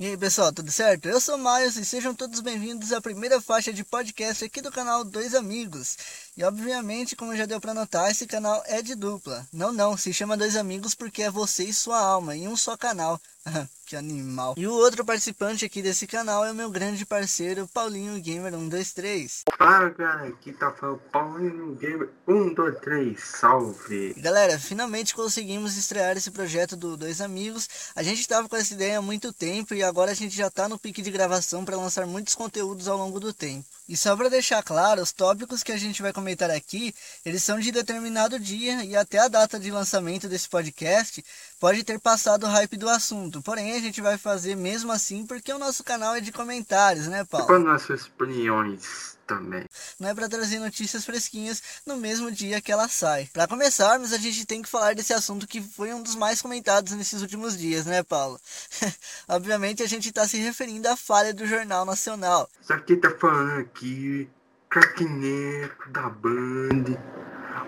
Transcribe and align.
E 0.00 0.06
aí 0.06 0.16
pessoal, 0.16 0.52
tudo 0.52 0.70
certo? 0.70 1.08
Eu 1.08 1.20
sou 1.20 1.36
Miles 1.36 1.74
e 1.76 1.84
sejam 1.84 2.14
todos 2.14 2.38
bem-vindos 2.38 2.92
à 2.92 3.00
primeira 3.00 3.40
faixa 3.40 3.72
de 3.72 3.82
podcast 3.82 4.44
aqui 4.44 4.60
do 4.62 4.70
canal 4.70 5.02
Dois 5.02 5.34
Amigos. 5.34 5.96
E 6.36 6.44
obviamente, 6.44 7.16
como 7.16 7.36
já 7.36 7.46
deu 7.46 7.60
para 7.60 7.74
notar, 7.74 8.08
esse 8.08 8.24
canal 8.24 8.62
é 8.66 8.80
de 8.80 8.94
dupla. 8.94 9.44
Não, 9.52 9.72
não, 9.72 9.96
se 9.96 10.12
chama 10.12 10.36
Dois 10.36 10.54
Amigos 10.54 10.94
porque 10.94 11.24
é 11.24 11.30
você 11.30 11.64
e 11.64 11.74
sua 11.74 11.98
alma 11.98 12.36
em 12.36 12.46
um 12.46 12.56
só 12.56 12.76
canal. 12.76 13.20
que 13.86 13.96
animal. 13.96 14.54
E 14.56 14.66
o 14.66 14.72
outro 14.72 15.04
participante 15.04 15.64
aqui 15.64 15.80
desse 15.80 16.06
canal 16.06 16.44
é 16.44 16.52
o 16.52 16.54
meu 16.54 16.70
grande 16.70 17.06
parceiro, 17.06 17.66
Paulinho 17.68 18.20
Gamer 18.20 18.52
123. 18.52 19.44
Fala 19.56 19.88
galera, 19.90 20.28
aqui 20.28 20.52
tá 20.52 20.70
falando 20.72 20.98
Paulinho 21.10 21.74
Gamer 21.74 22.10
123, 22.26 23.18
salve! 23.18 24.14
Galera, 24.18 24.58
finalmente 24.58 25.14
conseguimos 25.14 25.76
estrear 25.76 26.16
esse 26.16 26.30
projeto 26.30 26.76
do 26.76 26.96
Dois 26.96 27.20
Amigos. 27.20 27.68
A 27.96 28.02
gente 28.02 28.28
tava 28.28 28.48
com 28.48 28.56
essa 28.56 28.74
ideia 28.74 28.98
há 28.98 29.02
muito 29.02 29.32
tempo 29.32 29.74
e 29.74 29.82
agora 29.82 30.10
a 30.10 30.14
gente 30.14 30.36
já 30.36 30.50
tá 30.50 30.68
no 30.68 30.78
pique 30.78 31.00
de 31.00 31.10
gravação 31.10 31.64
para 31.64 31.76
lançar 31.76 32.06
muitos 32.06 32.34
conteúdos 32.34 32.88
ao 32.88 32.98
longo 32.98 33.18
do 33.18 33.32
tempo. 33.32 33.64
E 33.88 33.96
só 33.96 34.14
para 34.14 34.28
deixar 34.28 34.62
claro, 34.62 35.00
os 35.00 35.12
tópicos 35.12 35.62
que 35.62 35.72
a 35.72 35.78
gente 35.78 36.02
vai 36.02 36.12
comentar 36.12 36.50
aqui, 36.50 36.94
eles 37.24 37.42
são 37.42 37.58
de 37.58 37.72
determinado 37.72 38.38
dia 38.38 38.84
e 38.84 38.94
até 38.94 39.18
a 39.18 39.28
data 39.28 39.58
de 39.58 39.70
lançamento 39.70 40.28
desse 40.28 40.46
podcast 40.46 41.24
pode 41.58 41.82
ter 41.84 41.98
passado 41.98 42.44
o 42.44 42.50
hype 42.50 42.76
do 42.76 42.88
assunto. 42.88 43.37
Porém, 43.42 43.74
a 43.74 43.80
gente 43.80 44.00
vai 44.00 44.18
fazer 44.18 44.54
mesmo 44.54 44.92
assim 44.92 45.26
porque 45.26 45.52
o 45.52 45.58
nosso 45.58 45.84
canal 45.84 46.14
é 46.14 46.20
de 46.20 46.32
comentários, 46.32 47.06
né, 47.06 47.24
Paulo? 47.24 47.46
Com 47.46 47.58
nossas 47.58 48.06
opiniões 48.06 49.18
também. 49.26 49.64
Não 50.00 50.08
é 50.08 50.14
para 50.14 50.28
trazer 50.28 50.58
notícias 50.58 51.04
fresquinhas 51.04 51.62
no 51.86 51.96
mesmo 51.96 52.32
dia 52.32 52.60
que 52.60 52.72
ela 52.72 52.88
sai. 52.88 53.28
Para 53.32 53.46
começarmos, 53.46 54.12
a 54.12 54.18
gente 54.18 54.46
tem 54.46 54.62
que 54.62 54.68
falar 54.68 54.94
desse 54.94 55.12
assunto 55.12 55.46
que 55.46 55.60
foi 55.60 55.92
um 55.92 56.02
dos 56.02 56.14
mais 56.14 56.40
comentados 56.40 56.94
nesses 56.94 57.20
últimos 57.20 57.56
dias, 57.56 57.84
né, 57.84 58.02
Paulo? 58.02 58.40
Obviamente, 59.28 59.82
a 59.82 59.86
gente 59.86 60.08
está 60.08 60.26
se 60.26 60.38
referindo 60.38 60.88
à 60.88 60.96
falha 60.96 61.34
do 61.34 61.46
Jornal 61.46 61.84
Nacional. 61.84 62.48
Isso 62.60 62.72
aqui 62.72 62.96
tá 62.96 63.10
falando 63.20 63.60
aqui, 63.60 64.28
craquineco 64.70 65.90
da 65.90 66.08
Band, 66.08 66.96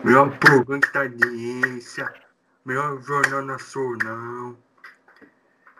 melhor 0.02 0.36
programa 0.39 0.80
de 0.80 0.98
audiência, 0.98 2.12
melhor 2.64 3.02
jornal 3.02 3.42
nacional, 3.42 4.56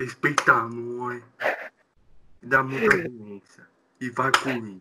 respeita 0.01 0.53
a 0.53 0.63
mãe, 0.63 1.23
dá 2.43 2.63
muita 2.63 2.97
audiência 2.97 3.69
e 4.01 4.09
vai 4.09 4.33
comigo. 4.33 4.81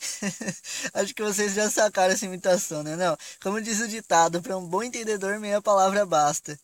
Acho 0.92 1.14
que 1.14 1.22
vocês 1.22 1.54
já 1.54 1.70
sacaram 1.70 2.12
essa 2.12 2.26
imitação, 2.26 2.82
né? 2.82 2.94
Não, 2.94 3.16
como 3.42 3.60
diz 3.60 3.80
o 3.80 3.88
ditado, 3.88 4.42
para 4.42 4.56
um 4.56 4.66
bom 4.66 4.82
entendedor 4.82 5.38
meia 5.38 5.62
palavra 5.62 6.04
basta. 6.04 6.58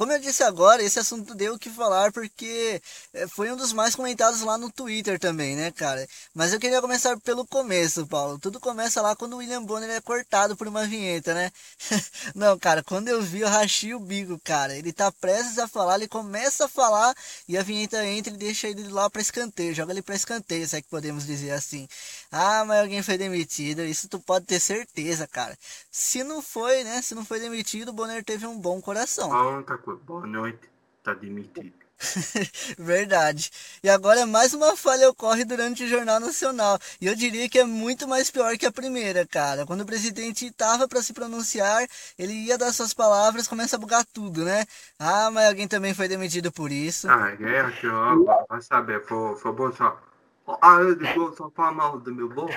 Como 0.00 0.12
eu 0.12 0.18
disse 0.18 0.42
agora, 0.42 0.82
esse 0.82 0.98
assunto 0.98 1.34
deu 1.34 1.52
o 1.52 1.58
que 1.58 1.68
falar 1.68 2.10
porque 2.10 2.80
eh, 3.12 3.28
foi 3.28 3.52
um 3.52 3.56
dos 3.56 3.70
mais 3.70 3.94
comentados 3.94 4.40
lá 4.40 4.56
no 4.56 4.72
Twitter 4.72 5.18
também, 5.20 5.54
né, 5.54 5.70
cara? 5.70 6.08
Mas 6.32 6.54
eu 6.54 6.58
queria 6.58 6.80
começar 6.80 7.20
pelo 7.20 7.46
começo, 7.46 8.06
Paulo. 8.06 8.38
Tudo 8.38 8.58
começa 8.58 9.02
lá 9.02 9.14
quando 9.14 9.34
o 9.34 9.36
William 9.36 9.62
Bonner 9.62 9.90
é 9.90 10.00
cortado 10.00 10.56
por 10.56 10.66
uma 10.66 10.86
vinheta, 10.86 11.34
né? 11.34 11.52
Não, 12.34 12.58
cara, 12.58 12.82
quando 12.82 13.08
eu 13.08 13.20
vi, 13.20 13.40
eu 13.40 13.48
rachei 13.48 13.92
o 13.92 14.00
bico, 14.00 14.40
cara. 14.42 14.74
Ele 14.74 14.90
tá 14.90 15.12
prestes 15.12 15.58
a 15.58 15.68
falar, 15.68 15.96
ele 15.96 16.08
começa 16.08 16.64
a 16.64 16.68
falar 16.68 17.14
e 17.46 17.58
a 17.58 17.62
vinheta 17.62 18.02
entra 18.06 18.32
e 18.32 18.38
deixa 18.38 18.68
ele 18.68 18.88
lá 18.88 19.10
pra 19.10 19.20
escanteio, 19.20 19.74
joga 19.74 19.92
ele 19.92 20.00
pra 20.00 20.14
escanteio, 20.14 20.66
se 20.66 20.76
é 20.76 20.80
que 20.80 20.88
podemos 20.88 21.26
dizer 21.26 21.50
assim. 21.50 21.86
Ah, 22.32 22.64
mas 22.64 22.80
alguém 22.80 23.02
foi 23.02 23.18
demitido, 23.18 23.84
isso 23.84 24.08
tu 24.08 24.18
pode 24.18 24.46
ter 24.46 24.60
certeza, 24.60 25.26
cara. 25.26 25.58
Se 25.90 26.24
não 26.24 26.40
foi, 26.40 26.84
né? 26.84 27.02
Se 27.02 27.14
não 27.14 27.22
foi 27.24 27.38
demitido, 27.38 27.90
o 27.90 27.92
Bonner 27.92 28.24
teve 28.24 28.46
um 28.46 28.58
bom 28.58 28.80
coração. 28.80 29.30
Boa 29.96 30.26
noite, 30.26 30.68
tá 31.02 31.14
demitido. 31.14 31.72
Verdade. 32.78 33.50
E 33.82 33.88
agora 33.88 34.26
mais 34.26 34.54
uma 34.54 34.76
falha 34.76 35.08
ocorre 35.10 35.44
durante 35.44 35.84
o 35.84 35.88
Jornal 35.88 36.18
Nacional. 36.18 36.78
E 37.00 37.06
eu 37.06 37.14
diria 37.14 37.48
que 37.48 37.58
é 37.58 37.64
muito 37.64 38.08
mais 38.08 38.30
pior 38.30 38.56
que 38.56 38.66
a 38.66 38.72
primeira, 38.72 39.26
cara. 39.26 39.66
Quando 39.66 39.82
o 39.82 39.86
presidente 39.86 40.46
estava 40.46 40.88
para 40.88 41.02
se 41.02 41.12
pronunciar, 41.12 41.86
ele 42.18 42.32
ia 42.32 42.56
dar 42.56 42.72
suas 42.72 42.94
palavras, 42.94 43.46
começa 43.46 43.76
a 43.76 43.78
bugar 43.78 44.04
tudo, 44.12 44.44
né? 44.44 44.64
Ah, 44.98 45.30
mas 45.30 45.48
alguém 45.48 45.68
também 45.68 45.94
foi 45.94 46.08
demitido 46.08 46.50
por 46.50 46.72
isso. 46.72 47.08
Ah, 47.08 47.30
é 47.38 47.60
aqui, 47.60 47.86
ó. 47.86 48.46
Vai 48.48 48.62
saber, 48.62 49.04
foi, 49.04 49.36
foi 49.36 49.52
Bolsonaro. 49.52 50.09
Ah, 50.62 50.78
eu 50.80 51.34
só 51.36 51.50
falar 51.50 51.72
mal 51.72 51.98
do 51.98 52.14
meu 52.14 52.28
ó. 52.36 52.48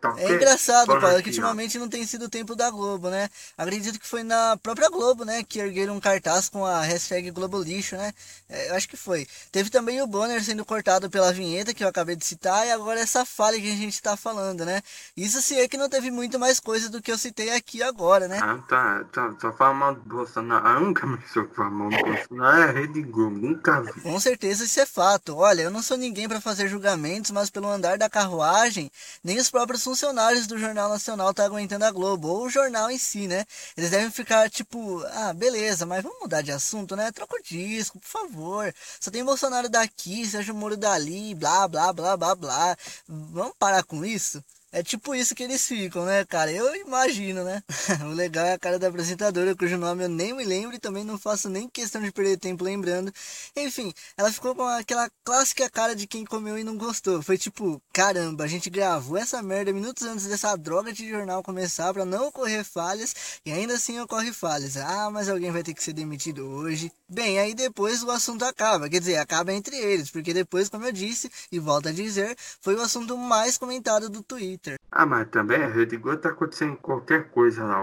Tá 0.00 0.14
é 0.18 0.34
engraçado, 0.34 0.86
Paulo, 0.86 1.22
que 1.22 1.30
ultimamente 1.30 1.78
não 1.78 1.88
tem 1.88 2.04
sido 2.06 2.26
o 2.26 2.28
tempo 2.28 2.54
da 2.54 2.70
Globo, 2.70 3.08
né? 3.08 3.28
Acredito 3.56 3.98
que 3.98 4.06
foi 4.06 4.22
na 4.22 4.56
própria 4.62 4.88
Globo, 4.88 5.24
né? 5.24 5.42
Que 5.42 5.58
ergueram 5.58 5.96
um 5.96 6.00
cartaz 6.00 6.48
com 6.48 6.64
a 6.64 6.82
hashtag 6.82 7.30
Globo 7.30 7.60
Lixo, 7.62 7.96
né? 7.96 8.12
É, 8.48 8.70
eu 8.70 8.74
acho 8.74 8.88
que 8.88 8.96
foi. 8.96 9.26
Teve 9.50 9.70
também 9.70 10.02
o 10.02 10.06
Bonner 10.06 10.42
sendo 10.42 10.64
cortado 10.64 11.08
pela 11.08 11.32
vinheta 11.32 11.72
que 11.72 11.82
eu 11.82 11.88
acabei 11.88 12.16
de 12.16 12.24
citar 12.24 12.66
e 12.66 12.70
agora 12.70 13.00
essa 13.00 13.24
falha 13.24 13.60
que 13.60 13.72
a 13.72 13.76
gente 13.76 14.00
tá 14.02 14.16
falando, 14.16 14.64
né? 14.64 14.82
Isso 15.16 15.40
se 15.40 15.58
é 15.58 15.68
que 15.68 15.76
não 15.76 15.88
teve 15.88 16.10
muito 16.10 16.38
mais 16.38 16.60
coisa 16.60 16.88
do 16.88 17.00
que 17.00 17.10
eu 17.10 17.18
citei 17.18 17.50
aqui 17.50 17.82
agora, 17.82 18.28
né? 18.28 18.38
Ah, 18.42 18.58
tá. 18.68 19.04
tá 19.12 19.34
só 19.40 19.52
fala 19.52 19.74
mal 19.74 19.94
do 19.94 20.02
Bolsonaro. 20.02 20.66
A 20.66 20.78
única 20.78 21.06
pessoa 21.16 21.46
que 21.46 21.54
fala 21.54 21.70
mal 21.70 21.88
do 21.88 21.96
Bolsonaro 21.96 22.62
é 22.62 22.64
a 22.64 22.72
Rede 22.72 23.02
Globo. 23.02 23.38
Nunca 23.38 23.80
vi. 23.80 24.00
Com 24.00 24.20
certeza 24.20 24.64
isso 24.64 24.80
é 24.80 24.86
fato. 24.86 25.36
Olha, 25.36 25.62
eu 25.62 25.70
não 25.70 25.82
sou 25.82 25.96
ninguém 25.96 26.28
para 26.28 26.40
fazer 26.40 26.68
julgamento 26.68 26.97
mas 27.32 27.50
pelo 27.50 27.68
andar 27.68 27.96
da 27.96 28.08
carruagem, 28.10 28.90
nem 29.22 29.38
os 29.38 29.50
próprios 29.50 29.82
funcionários 29.82 30.46
do 30.46 30.58
Jornal 30.58 30.88
Nacional 30.88 31.32
tá 31.32 31.44
aguentando 31.44 31.84
a 31.84 31.90
Globo, 31.90 32.28
ou 32.28 32.46
o 32.46 32.50
jornal 32.50 32.90
em 32.90 32.98
si, 32.98 33.26
né? 33.28 33.44
Eles 33.76 33.90
devem 33.90 34.10
ficar 34.10 34.50
tipo, 34.50 35.02
ah, 35.12 35.32
beleza, 35.32 35.86
mas 35.86 36.02
vamos 36.02 36.20
mudar 36.20 36.42
de 36.42 36.52
assunto, 36.52 36.96
né? 36.96 37.10
Troca 37.12 37.36
o 37.36 37.42
disco, 37.42 37.98
por 37.98 38.08
favor. 38.08 38.74
Só 39.00 39.10
tem 39.10 39.24
Bolsonaro 39.24 39.68
daqui, 39.68 40.26
Sérgio 40.26 40.54
Moro 40.54 40.76
dali, 40.76 41.34
blá, 41.34 41.66
blá, 41.68 41.92
blá, 41.92 42.16
blá, 42.16 42.34
blá. 42.34 42.76
Vamos 43.08 43.54
parar 43.58 43.82
com 43.84 44.04
isso? 44.04 44.42
É 44.70 44.82
tipo 44.82 45.14
isso 45.14 45.34
que 45.34 45.42
eles 45.42 45.66
ficam, 45.66 46.04
né, 46.04 46.26
cara? 46.26 46.52
Eu 46.52 46.76
imagino, 46.76 47.42
né? 47.42 47.62
o 48.04 48.12
legal 48.12 48.44
é 48.44 48.52
a 48.52 48.58
cara 48.58 48.78
da 48.78 48.88
apresentadora, 48.88 49.56
cujo 49.56 49.78
nome 49.78 50.04
eu 50.04 50.10
nem 50.10 50.34
me 50.34 50.44
lembro 50.44 50.76
e 50.76 50.78
também 50.78 51.04
não 51.04 51.18
faço 51.18 51.48
nem 51.48 51.66
questão 51.70 52.02
de 52.02 52.12
perder 52.12 52.36
tempo 52.38 52.64
lembrando. 52.64 53.10
Enfim, 53.56 53.94
ela 54.14 54.30
ficou 54.30 54.54
com 54.54 54.64
aquela 54.64 55.10
clássica 55.24 55.70
cara 55.70 55.96
de 55.96 56.06
quem 56.06 56.22
comeu 56.22 56.58
e 56.58 56.64
não 56.64 56.76
gostou. 56.76 57.22
Foi 57.22 57.38
tipo, 57.38 57.80
caramba, 57.94 58.44
a 58.44 58.46
gente 58.46 58.68
gravou 58.68 59.16
essa 59.16 59.42
merda 59.42 59.72
minutos 59.72 60.02
antes 60.06 60.26
dessa 60.26 60.54
droga 60.54 60.92
de 60.92 61.08
jornal 61.08 61.42
começar 61.42 61.92
para 61.94 62.04
não 62.04 62.28
ocorrer 62.28 62.62
falhas 62.62 63.40
e 63.46 63.52
ainda 63.52 63.74
assim 63.74 63.98
ocorre 64.00 64.34
falhas. 64.34 64.76
Ah, 64.76 65.10
mas 65.10 65.30
alguém 65.30 65.50
vai 65.50 65.62
ter 65.62 65.72
que 65.72 65.82
ser 65.82 65.94
demitido 65.94 66.46
hoje. 66.46 66.92
Bem, 67.08 67.38
aí 67.38 67.54
depois 67.54 68.02
o 68.02 68.10
assunto 68.10 68.44
acaba, 68.44 68.86
quer 68.90 69.00
dizer, 69.00 69.16
acaba 69.16 69.50
entre 69.50 69.76
eles, 69.76 70.10
porque 70.10 70.34
depois, 70.34 70.68
como 70.68 70.84
eu 70.84 70.92
disse 70.92 71.30
e 71.50 71.58
volto 71.58 71.88
a 71.88 71.92
dizer, 71.92 72.36
foi 72.60 72.74
o 72.74 72.82
assunto 72.82 73.16
mais 73.16 73.56
comentado 73.56 74.10
do 74.10 74.22
Twitter. 74.22 74.57
Twitter. 74.58 74.78
Ah, 74.90 75.06
mas 75.06 75.28
também 75.28 75.62
a 75.62 75.68
Rede 75.68 75.96
Globo 75.96 76.18
tá 76.18 76.30
acontecendo 76.30 76.76
qualquer 76.76 77.30
coisa 77.30 77.64
lá. 77.64 77.82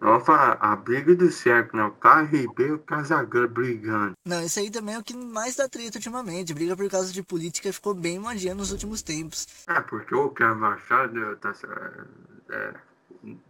Nova, 0.00 0.58
a 0.60 0.76
briga 0.76 1.14
do 1.14 1.30
século, 1.30 1.82
né? 1.82 1.88
O 1.88 1.92
Carlos 1.92 2.30
Ribeiro 2.30 2.72
e 2.72 2.76
o 2.76 2.78
Casagrande 2.80 3.48
brigando. 3.48 4.12
Não, 4.26 4.42
isso 4.42 4.58
aí 4.58 4.70
também 4.70 4.96
é 4.96 4.98
o 4.98 5.02
que 5.02 5.16
mais 5.16 5.56
dá 5.56 5.68
treta 5.68 5.96
ultimamente. 5.96 6.52
Briga 6.52 6.76
por 6.76 6.90
causa 6.90 7.12
de 7.12 7.22
política 7.22 7.72
ficou 7.72 7.94
bem 7.94 8.18
modinha 8.18 8.54
nos 8.54 8.70
últimos 8.70 9.02
tempos. 9.02 9.46
É, 9.66 9.80
porque 9.80 10.14
o 10.14 10.28
Carlos 10.30 10.60
Machado 10.60 11.36
tá. 11.36 11.54
É, 12.50 12.74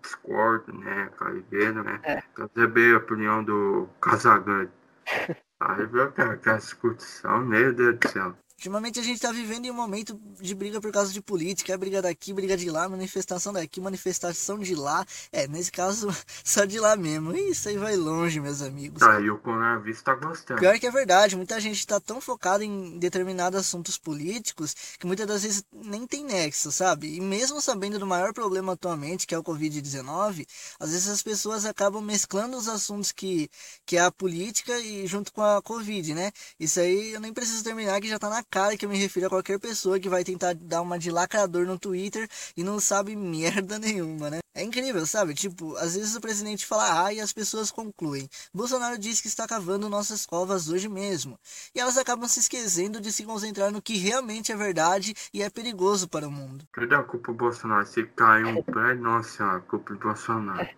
discordo, 0.00 0.72
né? 0.72 1.10
Ribeiro, 1.20 1.82
né? 1.82 1.98
É. 2.04 2.22
Receber 2.38 2.94
a 2.94 2.98
opinião 2.98 3.42
do 3.42 3.88
Casagrande. 4.00 4.70
Aí 5.58 5.86
viu 5.86 6.02
aquela 6.04 6.36
discussão, 6.36 7.40
meu 7.40 7.72
Deus 7.72 7.98
do 7.98 8.08
céu. 8.08 8.36
Ultimamente 8.64 8.98
a 8.98 9.02
gente 9.02 9.16
está 9.16 9.30
vivendo 9.30 9.66
em 9.66 9.70
um 9.70 9.74
momento 9.74 10.18
de 10.40 10.54
briga 10.54 10.80
por 10.80 10.90
causa 10.90 11.12
de 11.12 11.20
política, 11.20 11.74
é 11.74 11.76
briga 11.76 12.00
daqui, 12.00 12.32
briga 12.32 12.56
de 12.56 12.70
lá, 12.70 12.88
manifestação 12.88 13.52
daqui, 13.52 13.78
manifestação 13.78 14.58
de 14.58 14.74
lá. 14.74 15.04
É, 15.30 15.46
nesse 15.46 15.70
caso, 15.70 16.08
só 16.42 16.64
de 16.64 16.80
lá 16.80 16.96
mesmo. 16.96 17.36
Isso 17.36 17.68
aí 17.68 17.76
vai 17.76 17.94
longe, 17.94 18.40
meus 18.40 18.62
amigos. 18.62 19.00
Tá, 19.00 19.20
e 19.20 19.28
o 19.28 19.36
coronavírus 19.36 20.00
tá 20.00 20.14
gostando. 20.14 20.60
Pior 20.60 20.78
que 20.78 20.86
é 20.86 20.90
verdade, 20.90 21.36
muita 21.36 21.60
gente 21.60 21.78
está 21.78 22.00
tão 22.00 22.22
focada 22.22 22.64
em 22.64 22.98
determinados 22.98 23.60
assuntos 23.60 23.98
políticos 23.98 24.74
que 24.98 25.06
muitas 25.06 25.26
das 25.26 25.42
vezes 25.42 25.62
nem 25.70 26.06
tem 26.06 26.24
nexo, 26.24 26.72
sabe? 26.72 27.14
E 27.14 27.20
mesmo 27.20 27.60
sabendo 27.60 27.98
do 27.98 28.06
maior 28.06 28.32
problema 28.32 28.72
atualmente, 28.72 29.26
que 29.26 29.34
é 29.34 29.38
o 29.38 29.44
Covid-19, 29.44 30.46
às 30.80 30.90
vezes 30.90 31.08
as 31.08 31.22
pessoas 31.22 31.66
acabam 31.66 32.02
mesclando 32.02 32.56
os 32.56 32.66
assuntos 32.66 33.12
que, 33.12 33.50
que 33.84 33.98
é 33.98 34.00
a 34.00 34.10
política 34.10 34.78
e 34.80 35.06
junto 35.06 35.30
com 35.34 35.42
a 35.42 35.60
Covid, 35.60 36.14
né? 36.14 36.32
Isso 36.58 36.80
aí 36.80 37.12
eu 37.12 37.20
nem 37.20 37.34
preciso 37.34 37.62
terminar 37.62 38.00
que 38.00 38.08
já 38.08 38.18
tá 38.18 38.30
na 38.30 38.42
cara 38.54 38.76
que 38.76 38.86
eu 38.86 38.88
me 38.88 38.96
refiro 38.96 39.26
a 39.26 39.28
qualquer 39.28 39.58
pessoa 39.58 39.98
que 39.98 40.08
vai 40.08 40.22
tentar 40.22 40.54
dar 40.54 40.80
uma 40.80 40.96
de 40.96 41.10
lacrador 41.10 41.66
no 41.66 41.76
Twitter 41.76 42.28
e 42.56 42.62
não 42.62 42.78
sabe 42.78 43.16
merda 43.18 43.80
nenhuma, 43.80 44.30
né? 44.30 44.38
É 44.54 44.62
incrível, 44.62 45.04
sabe? 45.04 45.34
Tipo, 45.34 45.76
às 45.76 45.96
vezes 45.96 46.14
o 46.14 46.20
presidente 46.20 46.64
fala 46.64 47.04
A 47.04 47.12
e 47.12 47.20
as 47.20 47.32
pessoas 47.32 47.72
concluem. 47.72 48.28
Bolsonaro 48.54 48.96
diz 48.96 49.20
que 49.20 49.26
está 49.26 49.48
cavando 49.48 49.88
nossas 49.88 50.24
covas 50.24 50.68
hoje 50.68 50.88
mesmo. 50.88 51.36
E 51.74 51.80
elas 51.80 51.98
acabam 51.98 52.28
se 52.28 52.38
esquecendo 52.38 53.00
de 53.00 53.10
se 53.10 53.24
concentrar 53.24 53.72
no 53.72 53.82
que 53.82 53.96
realmente 53.96 54.52
é 54.52 54.56
verdade 54.56 55.12
e 55.32 55.42
é 55.42 55.50
perigoso 55.50 56.08
para 56.08 56.28
o 56.28 56.30
mundo. 56.30 56.64
Cadê 56.70 56.94
a 56.94 57.02
culpa 57.02 57.32
do 57.32 57.38
Bolsonaro? 57.38 57.84
Se 57.84 58.04
cai 58.04 58.44
um 58.44 58.62
pé, 58.62 58.94
nossa, 58.94 59.56
a 59.56 59.60
culpa 59.62 59.94
do 59.94 59.98
Bolsonaro. 59.98 60.68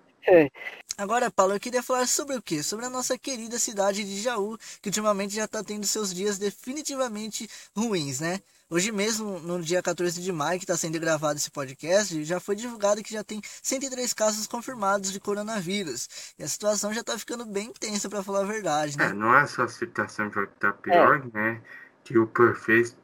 Agora, 0.98 1.30
Paulo, 1.30 1.52
eu 1.52 1.60
queria 1.60 1.82
falar 1.82 2.06
sobre 2.06 2.36
o 2.36 2.40
quê? 2.40 2.62
Sobre 2.62 2.86
a 2.86 2.90
nossa 2.90 3.18
querida 3.18 3.58
cidade 3.58 4.02
de 4.02 4.18
Jaú, 4.22 4.56
que 4.80 4.88
ultimamente 4.88 5.34
já 5.34 5.44
está 5.44 5.62
tendo 5.62 5.84
seus 5.84 6.14
dias 6.14 6.38
definitivamente 6.38 7.46
ruins, 7.76 8.20
né? 8.20 8.40
Hoje 8.70 8.90
mesmo, 8.90 9.38
no 9.40 9.62
dia 9.62 9.82
14 9.82 10.22
de 10.22 10.32
maio, 10.32 10.58
que 10.58 10.64
está 10.64 10.74
sendo 10.74 10.98
gravado 10.98 11.36
esse 11.36 11.50
podcast, 11.50 12.24
já 12.24 12.40
foi 12.40 12.56
divulgado 12.56 13.02
que 13.02 13.12
já 13.12 13.22
tem 13.22 13.42
103 13.62 14.14
casos 14.14 14.46
confirmados 14.46 15.12
de 15.12 15.20
coronavírus. 15.20 16.32
E 16.38 16.42
a 16.42 16.48
situação 16.48 16.94
já 16.94 17.02
está 17.02 17.18
ficando 17.18 17.44
bem 17.44 17.70
tensa, 17.78 18.08
para 18.08 18.22
falar 18.22 18.40
a 18.40 18.44
verdade, 18.44 18.96
né? 18.96 19.10
É, 19.10 19.12
não 19.12 19.36
é 19.36 19.46
só 19.46 19.64
a 19.64 19.68
situação 19.68 20.32
já 20.32 20.46
que 20.46 20.54
está 20.54 20.72
pior, 20.72 21.22
é. 21.34 21.38
né? 21.38 21.62
Que 22.04 22.16
o 22.16 22.26
prefeito 22.26 22.96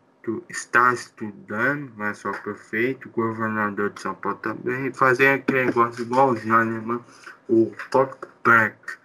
está 0.48 0.92
estudando, 0.92 1.92
não 1.96 2.06
é 2.06 2.14
só 2.14 2.30
prefeito, 2.32 3.08
governador 3.10 3.90
de 3.90 4.00
São 4.00 4.14
Paulo 4.14 4.38
também, 4.38 4.92
fazer 4.92 5.28
aquele 5.28 5.66
negócio 5.66 6.02
igualzinho 6.02 6.54
alemão, 6.54 7.04
o 7.48 7.72
talkback 7.90 9.01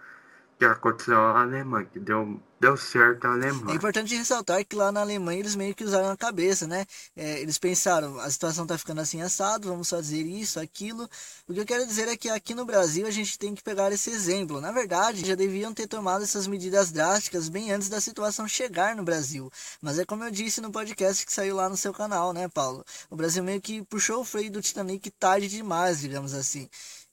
que 0.58 0.64
aconteceu 0.64 1.14
na 1.14 1.42
Alemanha, 1.42 1.86
que 1.86 2.00
deu 2.00 2.40
deu 2.60 2.76
certo 2.76 3.26
a 3.26 3.32
Alemanha. 3.32 3.72
É 3.72 3.76
importante 3.76 4.14
ressaltar 4.14 4.64
que 4.64 4.74
lá 4.74 4.90
na 4.90 5.00
Alemanha 5.00 5.40
eles 5.40 5.54
meio 5.54 5.74
que 5.74 5.84
usaram 5.84 6.10
a 6.10 6.16
cabeça, 6.16 6.66
né? 6.66 6.84
É, 7.16 7.40
eles 7.40 7.58
pensaram, 7.58 8.18
a 8.18 8.30
situação 8.30 8.66
tá 8.66 8.76
ficando 8.76 9.00
assim 9.00 9.22
assado, 9.22 9.68
vamos 9.68 9.88
fazer 9.88 10.22
isso, 10.22 10.58
aquilo. 10.58 11.08
O 11.46 11.54
que 11.54 11.60
eu 11.60 11.64
quero 11.66 11.86
dizer 11.86 12.08
é 12.08 12.16
que 12.16 12.28
aqui 12.28 12.54
no 12.54 12.64
Brasil 12.64 13.06
a 13.06 13.10
gente 13.10 13.38
tem 13.38 13.54
que 13.54 13.62
pegar 13.62 13.92
esse 13.92 14.10
exemplo. 14.10 14.60
Na 14.60 14.72
verdade, 14.72 15.26
já 15.26 15.34
deviam 15.34 15.72
ter 15.72 15.86
tomado 15.86 16.24
essas 16.24 16.46
medidas 16.46 16.90
drásticas 16.90 17.48
bem 17.48 17.70
antes 17.70 17.88
da 17.88 18.00
situação 18.00 18.48
chegar 18.48 18.96
no 18.96 19.02
Brasil. 19.02 19.50
Mas 19.80 19.98
é 19.98 20.04
como 20.04 20.24
eu 20.24 20.30
disse 20.30 20.60
no 20.60 20.70
podcast 20.72 21.24
que 21.24 21.32
saiu 21.32 21.56
lá 21.56 21.68
no 21.68 21.76
seu 21.76 21.92
canal, 21.92 22.32
né, 22.32 22.48
Paulo? 22.48 22.84
O 23.10 23.16
Brasil 23.16 23.42
meio 23.44 23.60
que 23.60 23.82
puxou 23.82 24.20
o 24.20 24.24
freio 24.24 24.50
do 24.50 24.60
Titanic 24.60 25.10
tarde 25.12 25.48
demais, 25.48 26.00
digamos 26.00 26.34
assim. 26.34 26.68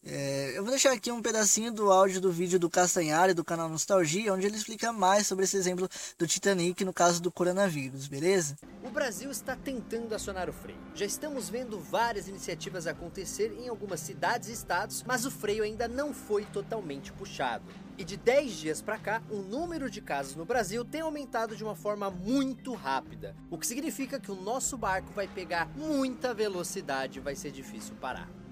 É, 0.08 0.52
eu 0.56 0.62
vou 0.62 0.70
deixar 0.70 0.92
aqui 0.92 1.12
um 1.12 1.20
pedacinho 1.20 1.72
do 1.72 1.92
áudio 1.92 2.22
do 2.22 2.32
vídeo 2.32 2.60
do 2.60 2.70
Castanhari, 2.70 3.34
do 3.34 3.44
canal 3.44 3.68
Nostalgia, 3.68 4.32
onde 4.32 4.46
ele 4.46 4.56
explica 4.56 4.94
mais 4.94 5.26
sobre 5.26 5.46
esse 5.46 5.58
exemplo 5.58 5.90
do 6.16 6.28
Titanic 6.28 6.86
no 6.86 6.94
caso 6.94 7.20
do 7.20 7.32
coronavírus, 7.32 8.08
beleza? 8.08 8.56
O 8.84 8.90
Brasil 8.92 9.32
está 9.32 9.56
tentando 9.56 10.14
acionar 10.14 10.48
o 10.48 10.54
freio. 10.54 10.78
Já 10.94 11.08
estamos 11.08 11.50
vendo 11.50 11.80
várias 11.80 12.28
iniciativas 12.28 12.86
acontecer 12.86 13.52
em 13.60 13.68
algumas 13.68 14.00
cidades 14.00 14.50
e 14.50 14.54
estados, 14.54 15.02
mas 15.02 15.26
o 15.26 15.32
freio 15.32 15.64
ainda 15.64 15.88
não 15.88 16.14
foi 16.14 16.46
totalmente 16.46 17.12
puxado. 17.12 17.66
E 17.98 18.04
de 18.04 18.16
10 18.16 18.52
dias 18.52 18.82
para 18.84 19.00
cá, 19.00 19.24
o 19.32 19.38
número 19.38 19.90
de 19.90 20.02
casos 20.02 20.36
no 20.36 20.46
Brasil 20.46 20.86
tem 20.86 21.02
aumentado 21.02 21.56
de 21.56 21.64
uma 21.64 21.76
forma 21.76 22.12
muito 22.12 22.76
rápida, 22.76 23.36
o 23.50 23.58
que 23.58 23.66
significa 23.66 24.20
que 24.20 24.32
o 24.32 24.36
nosso 24.36 24.78
barco 24.78 25.12
vai 25.16 25.28
pegar 25.28 25.68
muita 25.76 26.32
velocidade 26.32 27.18
e 27.18 27.22
vai 27.22 27.36
ser 27.36 27.50
difícil 27.50 27.96
parar. 27.96 28.45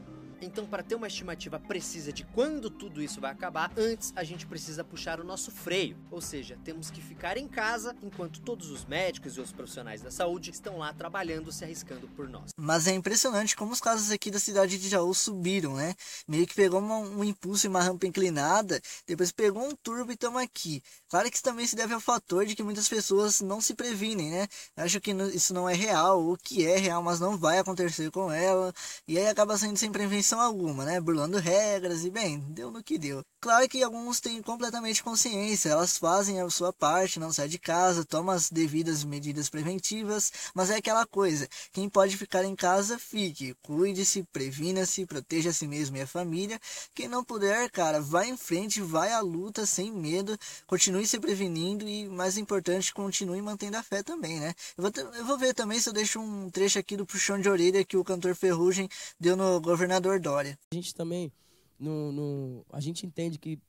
Então, 0.44 0.66
para 0.66 0.84
ter 0.84 0.96
uma 0.96 1.08
estimativa 1.08 1.58
precisa 1.58 2.12
de 2.12 2.26
quando 2.26 2.70
tudo 2.70 3.02
isso 3.02 3.22
vai 3.22 3.32
acabar, 3.32 3.72
antes 3.78 4.12
a 4.16 4.24
gente 4.24 4.46
precisa 4.46 4.84
puxar 4.84 5.20
o 5.22 5.24
nosso 5.24 5.52
freio. 5.52 5.98
Ou 6.12 6.20
seja, 6.20 6.58
temos 6.66 6.92
que 6.92 7.02
ficar 7.02 7.38
em 7.38 7.48
casa 7.48 7.96
enquanto 8.04 8.42
todos 8.42 8.70
os 8.70 8.84
médicos 8.84 9.38
e 9.38 9.42
os 9.42 9.54
profissionais 9.54 10.02
da 10.02 10.12
saúde 10.12 10.52
estão 10.52 10.78
lá 10.78 10.94
trabalhando, 10.94 11.52
se 11.52 11.64
arriscando 11.64 12.10
por 12.10 12.28
nós. 12.28 12.52
Mas 12.58 12.88
é 12.88 12.92
impressionante 12.92 13.56
como 13.56 13.72
os 13.72 13.80
casos 13.80 14.12
aqui 14.12 14.30
da 14.30 14.40
cidade 14.40 14.78
de 14.78 14.90
Jaú 14.90 15.14
subiram, 15.14 15.76
né? 15.76 15.96
Meio 16.28 16.46
que 16.46 16.54
pegou 16.54 16.80
uma, 16.80 16.98
um 16.98 17.24
impulso 17.24 17.66
e 17.66 17.70
uma 17.70 17.82
rampa 17.82 18.06
inclinada, 18.06 18.82
depois 19.08 19.32
pegou 19.32 19.64
um 19.64 19.76
turbo 19.76 20.12
e 20.12 20.16
estamos 20.16 20.42
aqui. 20.42 20.84
Claro 21.08 21.30
que 21.30 21.36
isso 21.36 21.44
também 21.44 21.66
se 21.66 21.76
deve 21.76 21.94
ao 21.94 22.02
fator 22.02 22.46
de 22.46 22.56
que 22.56 22.64
muitas 22.64 22.90
pessoas 22.90 23.40
não 23.40 23.62
se 23.62 23.74
previnem, 23.74 24.30
né? 24.32 24.48
Acham 24.76 25.00
que 25.00 25.12
isso 25.34 25.54
não 25.54 25.70
é 25.70 25.74
real, 25.74 26.22
ou 26.22 26.38
que 26.38 26.66
é 26.66 26.78
real, 26.78 27.02
mas 27.02 27.20
não 27.20 27.38
vai 27.38 27.60
acontecer 27.60 28.12
com 28.12 28.32
ela. 28.32 28.74
E 29.08 29.18
aí 29.18 29.28
acaba 29.28 29.58
sendo 29.58 29.78
sem 29.78 29.92
prevenção 29.92 30.33
alguma, 30.40 30.86
né? 30.86 31.00
Burlando 31.00 31.38
regras 31.38 32.06
e 32.06 32.10
bem, 32.10 32.40
deu 32.50 32.72
no 32.72 32.84
que 32.84 32.98
deu. 32.98 33.24
Claro 33.42 33.68
que 33.68 33.84
alguns 33.84 34.22
têm 34.22 34.42
completamente 34.42 35.04
consciência, 35.04 35.70
elas 35.70 35.98
fazem 35.98 36.40
a 36.40 36.50
sua 36.50 36.72
parte, 36.72 37.20
não 37.20 37.34
sai 37.34 37.50
de 37.50 37.60
casa, 37.60 38.06
tomam 38.06 38.34
as 38.34 38.50
devidas 38.50 39.04
medidas 39.04 39.50
preventivas, 39.50 40.32
mas 40.54 40.70
é 40.70 40.78
aquela 40.78 41.06
coisa, 41.06 41.46
quem 41.74 41.90
pode 41.90 42.16
ficar 42.16 42.46
em 42.46 42.56
casa, 42.56 42.98
fique, 42.98 43.54
cuide-se, 43.62 44.24
previna-se, 44.32 45.06
proteja 45.06 45.50
a 45.50 45.54
si 45.54 45.68
mesmo 45.68 45.98
e 45.98 46.02
a 46.02 46.08
família. 46.08 46.58
Quem 46.96 47.10
não 47.10 47.22
puder, 47.22 47.70
cara, 47.70 48.00
vai 48.00 48.30
em 48.30 48.38
frente, 48.38 48.80
vai 48.80 49.12
à 49.12 49.20
luta 49.20 49.66
sem 49.66 49.92
medo, 49.92 50.38
continue 50.66 51.06
se 51.06 51.20
prevenindo 51.20 51.88
e, 51.88 52.08
mais 52.08 52.38
importante, 52.38 52.94
continue 52.94 53.42
mantendo 53.42 53.76
a 53.76 53.84
fé 53.84 54.02
também, 54.02 54.40
né? 54.40 54.54
Eu 54.78 54.84
vou, 54.84 54.92
eu 55.16 55.26
vou 55.26 55.38
ver 55.38 55.54
também 55.54 55.80
se 55.80 55.90
eu 55.90 55.94
deixo 55.94 56.20
um 56.20 56.50
trecho 56.50 56.80
aqui 56.80 56.96
do 56.96 57.06
puxão 57.06 57.40
de 57.40 57.50
orelha 57.50 57.84
que 57.84 57.98
o 57.98 58.04
cantor 58.04 58.36
Ferrugem 58.36 58.88
deu 59.20 59.36
no 59.36 59.60
governador 59.60 60.20
Dória. 60.24 60.58
A 60.72 60.76
gente 60.76 60.96
também, 60.96 61.32
no, 61.80 62.12
no, 62.12 62.66
a 62.72 62.80
gente 62.80 63.06
entende 63.06 63.38
que 63.38 63.60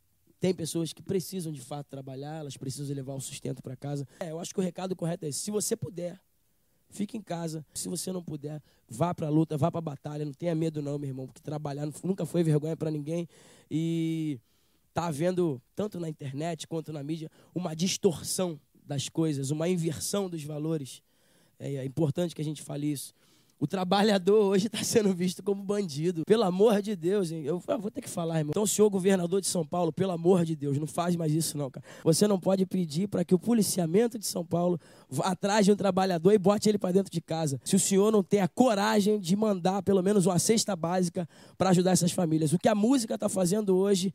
tem 0.40 0.54
pessoas 0.54 0.92
que 0.92 1.02
precisam 1.02 1.52
de 1.52 1.60
fato 1.60 1.88
trabalhar, 1.88 2.40
elas 2.40 2.56
precisam 2.56 2.94
levar 2.94 3.14
o 3.14 3.20
sustento 3.20 3.62
para 3.62 3.76
casa. 3.76 4.06
É, 4.20 4.30
eu 4.30 4.38
acho 4.38 4.54
que 4.54 4.60
o 4.60 4.62
recado 4.62 4.94
correto 4.94 5.24
é 5.24 5.28
esse. 5.28 5.40
Se 5.40 5.50
você 5.50 5.74
puder, 5.74 6.20
fique 6.90 7.16
em 7.16 7.22
casa. 7.22 7.64
Se 7.74 7.88
você 7.88 8.12
não 8.12 8.22
puder, 8.22 8.62
vá 8.88 9.14
para 9.14 9.26
a 9.26 9.30
luta, 9.30 9.56
vá 9.56 9.70
para 9.70 9.78
a 9.78 9.82
batalha. 9.82 10.24
Não 10.24 10.32
tenha 10.32 10.54
medo 10.54 10.80
não, 10.80 10.98
meu 10.98 11.08
irmão, 11.08 11.26
porque 11.26 11.40
trabalhar 11.40 11.88
nunca 12.02 12.24
foi 12.24 12.42
vergonha 12.42 12.76
para 12.76 12.90
ninguém. 12.90 13.28
E 13.70 14.38
tá 14.92 15.06
havendo, 15.06 15.60
tanto 15.74 15.98
na 15.98 16.08
internet 16.08 16.68
quanto 16.68 16.92
na 16.92 17.02
mídia, 17.02 17.30
uma 17.54 17.74
distorção 17.74 18.60
das 18.86 19.08
coisas, 19.08 19.50
uma 19.50 19.68
inversão 19.68 20.28
dos 20.28 20.44
valores. 20.44 21.02
É, 21.58 21.74
é 21.74 21.84
importante 21.84 22.34
que 22.34 22.40
a 22.40 22.44
gente 22.44 22.62
fale 22.62 22.90
isso. 22.92 23.12
O 23.64 23.66
trabalhador 23.66 24.44
hoje 24.44 24.66
está 24.66 24.84
sendo 24.84 25.14
visto 25.14 25.42
como 25.42 25.62
bandido. 25.62 26.24
Pelo 26.26 26.42
amor 26.42 26.82
de 26.82 26.94
Deus, 26.94 27.30
hein? 27.30 27.44
Eu, 27.46 27.58
vou 27.58 27.90
ter 27.90 28.02
que 28.02 28.10
falar, 28.10 28.40
irmão. 28.40 28.50
Então, 28.50 28.66
senhor 28.66 28.90
governador 28.90 29.40
de 29.40 29.46
São 29.46 29.64
Paulo, 29.64 29.90
pelo 29.90 30.12
amor 30.12 30.44
de 30.44 30.54
Deus, 30.54 30.76
não 30.76 30.86
faz 30.86 31.16
mais 31.16 31.32
isso, 31.32 31.56
não, 31.56 31.70
cara. 31.70 31.82
Você 32.04 32.28
não 32.28 32.38
pode 32.38 32.66
pedir 32.66 33.08
para 33.08 33.24
que 33.24 33.34
o 33.34 33.38
policiamento 33.38 34.18
de 34.18 34.26
São 34.26 34.44
Paulo 34.44 34.78
vá 35.08 35.28
atrás 35.28 35.64
de 35.64 35.72
um 35.72 35.76
trabalhador 35.76 36.34
e 36.34 36.36
bote 36.36 36.68
ele 36.68 36.76
para 36.76 36.92
dentro 36.92 37.10
de 37.10 37.22
casa. 37.22 37.58
Se 37.64 37.74
o 37.74 37.80
senhor 37.80 38.12
não 38.12 38.22
tem 38.22 38.42
a 38.42 38.48
coragem 38.48 39.18
de 39.18 39.34
mandar 39.34 39.82
pelo 39.82 40.02
menos 40.02 40.26
uma 40.26 40.38
cesta 40.38 40.76
básica 40.76 41.26
para 41.56 41.70
ajudar 41.70 41.92
essas 41.92 42.12
famílias. 42.12 42.52
O 42.52 42.58
que 42.58 42.68
a 42.68 42.74
música 42.74 43.14
está 43.14 43.30
fazendo 43.30 43.74
hoje, 43.74 44.12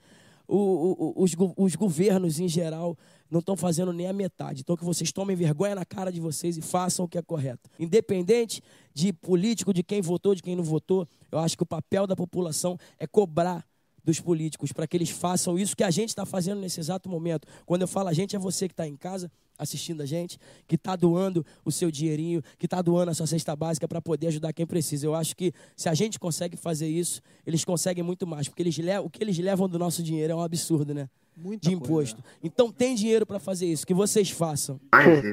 os, 0.49 1.35
os 1.55 1.75
governos 1.75 2.39
em 2.39 2.47
geral 2.47 2.97
não 3.29 3.39
estão 3.39 3.55
fazendo 3.55 3.93
nem 3.93 4.07
a 4.07 4.13
metade. 4.13 4.61
Então 4.61 4.75
que 4.75 4.83
vocês 4.83 5.11
tomem 5.11 5.35
vergonha 5.35 5.75
na 5.75 5.85
cara 5.85 6.11
de 6.11 6.19
vocês 6.19 6.57
e 6.57 6.61
façam 6.61 7.05
o 7.05 7.07
que 7.07 7.17
é 7.17 7.21
correto. 7.21 7.69
Independente 7.79 8.61
de 8.93 9.13
político, 9.13 9.73
de 9.73 9.83
quem 9.83 10.01
votou, 10.01 10.33
de 10.33 10.41
quem 10.41 10.55
não 10.55 10.63
votou, 10.63 11.07
eu 11.31 11.37
acho 11.37 11.55
que 11.55 11.63
o 11.63 11.65
papel 11.67 12.07
da 12.07 12.15
população 12.15 12.77
é 12.97 13.05
cobrar 13.05 13.63
dos 14.03 14.19
políticos 14.19 14.71
para 14.71 14.87
que 14.87 14.97
eles 14.97 15.11
façam 15.11 15.59
isso 15.59 15.75
que 15.75 15.83
a 15.83 15.91
gente 15.91 16.09
está 16.09 16.25
fazendo 16.25 16.59
nesse 16.59 16.79
exato 16.79 17.07
momento. 17.07 17.47
Quando 17.65 17.83
eu 17.83 17.87
falo 17.87 18.09
a 18.09 18.13
gente, 18.13 18.35
é 18.35 18.39
você 18.39 18.67
que 18.67 18.73
está 18.73 18.87
em 18.87 18.95
casa 18.95 19.31
assistindo 19.59 20.01
a 20.01 20.05
gente, 20.05 20.39
que 20.67 20.75
está 20.75 20.95
doando 20.95 21.45
o 21.63 21.71
seu 21.71 21.91
dinheirinho, 21.91 22.41
que 22.57 22.65
está 22.65 22.81
doando 22.81 23.11
a 23.11 23.13
sua 23.13 23.27
cesta 23.27 23.55
básica 23.55 23.87
para 23.87 24.01
poder 24.01 24.27
ajudar 24.27 24.53
quem 24.53 24.65
precisa. 24.65 25.05
Eu 25.05 25.13
acho 25.13 25.35
que 25.35 25.53
se 25.75 25.89
a 25.89 25.93
gente 25.93 26.17
consegue 26.17 26.57
fazer 26.57 26.87
isso, 26.87 27.21
eles 27.45 27.63
conseguem 27.65 28.03
muito 28.03 28.25
mais, 28.25 28.47
porque 28.47 28.63
eles 28.63 28.77
levam, 28.77 29.05
o 29.05 29.09
que 29.09 29.21
eles 29.21 29.37
levam 29.37 29.67
do 29.67 29.77
nosso 29.77 30.01
dinheiro 30.01 30.33
é 30.33 30.35
um 30.35 30.41
absurdo, 30.41 30.93
né? 30.93 31.09
Muita 31.35 31.69
de 31.69 31.75
imposto. 31.75 32.21
Coisa. 32.21 32.37
Então 32.43 32.71
tem 32.71 32.95
dinheiro 32.95 33.25
para 33.25 33.39
fazer 33.39 33.65
isso, 33.65 33.85
que 33.85 33.93
vocês 33.93 34.29
façam. 34.29 34.79
Mas 34.91 35.23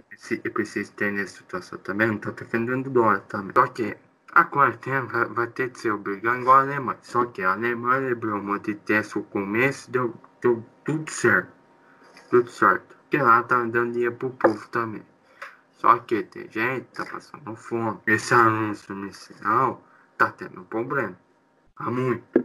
eu 0.45 0.53
preciso 0.53 0.93
ter 0.93 1.13
nessa 1.13 1.39
situação 1.39 1.79
também, 1.79 2.09
não 2.09 2.17
estou 2.17 2.33
defendendo 2.33 2.91
dólar 2.91 3.21
também. 3.21 3.53
Só 3.55 3.67
que 3.67 3.97
a 4.33 4.45
quarentena 4.45 5.03
vai, 5.03 5.25
vai 5.27 5.47
ter 5.49 5.71
que 5.71 5.81
ser 5.81 5.91
obrigado 5.91 6.41
igual 6.41 6.59
a 6.59 6.61
Alemanha. 6.61 6.99
Só 7.03 7.25
que 7.25 7.43
a 7.43 7.53
Alemanha 7.53 8.09
lembrou 8.09 8.39
um 8.39 8.45
monte 8.45 8.67
de 8.67 8.75
teste 8.75 9.17
no 9.17 9.25
começo, 9.25 9.91
deu, 9.91 10.15
deu 10.43 10.65
tudo 10.85 11.11
certo. 11.11 11.51
Tudo 12.31 12.51
certo. 12.51 12.96
Porque 13.09 13.23
lá 13.23 13.41
tá 13.45 13.63
dando 13.65 13.93
dinheiro 13.93 14.17
pro 14.17 14.31
povo 14.31 14.69
também. 14.69 15.03
Só 15.75 15.97
que 15.99 16.25
tem 16.25 16.51
gente 16.51 16.87
que 16.87 16.97
tá 16.97 17.07
passando 17.07 17.55
fome. 17.55 18.01
Esse 18.05 18.35
anúncio 18.35 18.93
inicial 18.97 19.81
tá 20.19 20.31
tendo 20.33 20.61
um 20.61 20.65
problema. 20.65 21.17
Tá 21.79 21.89
muito. 21.89 22.45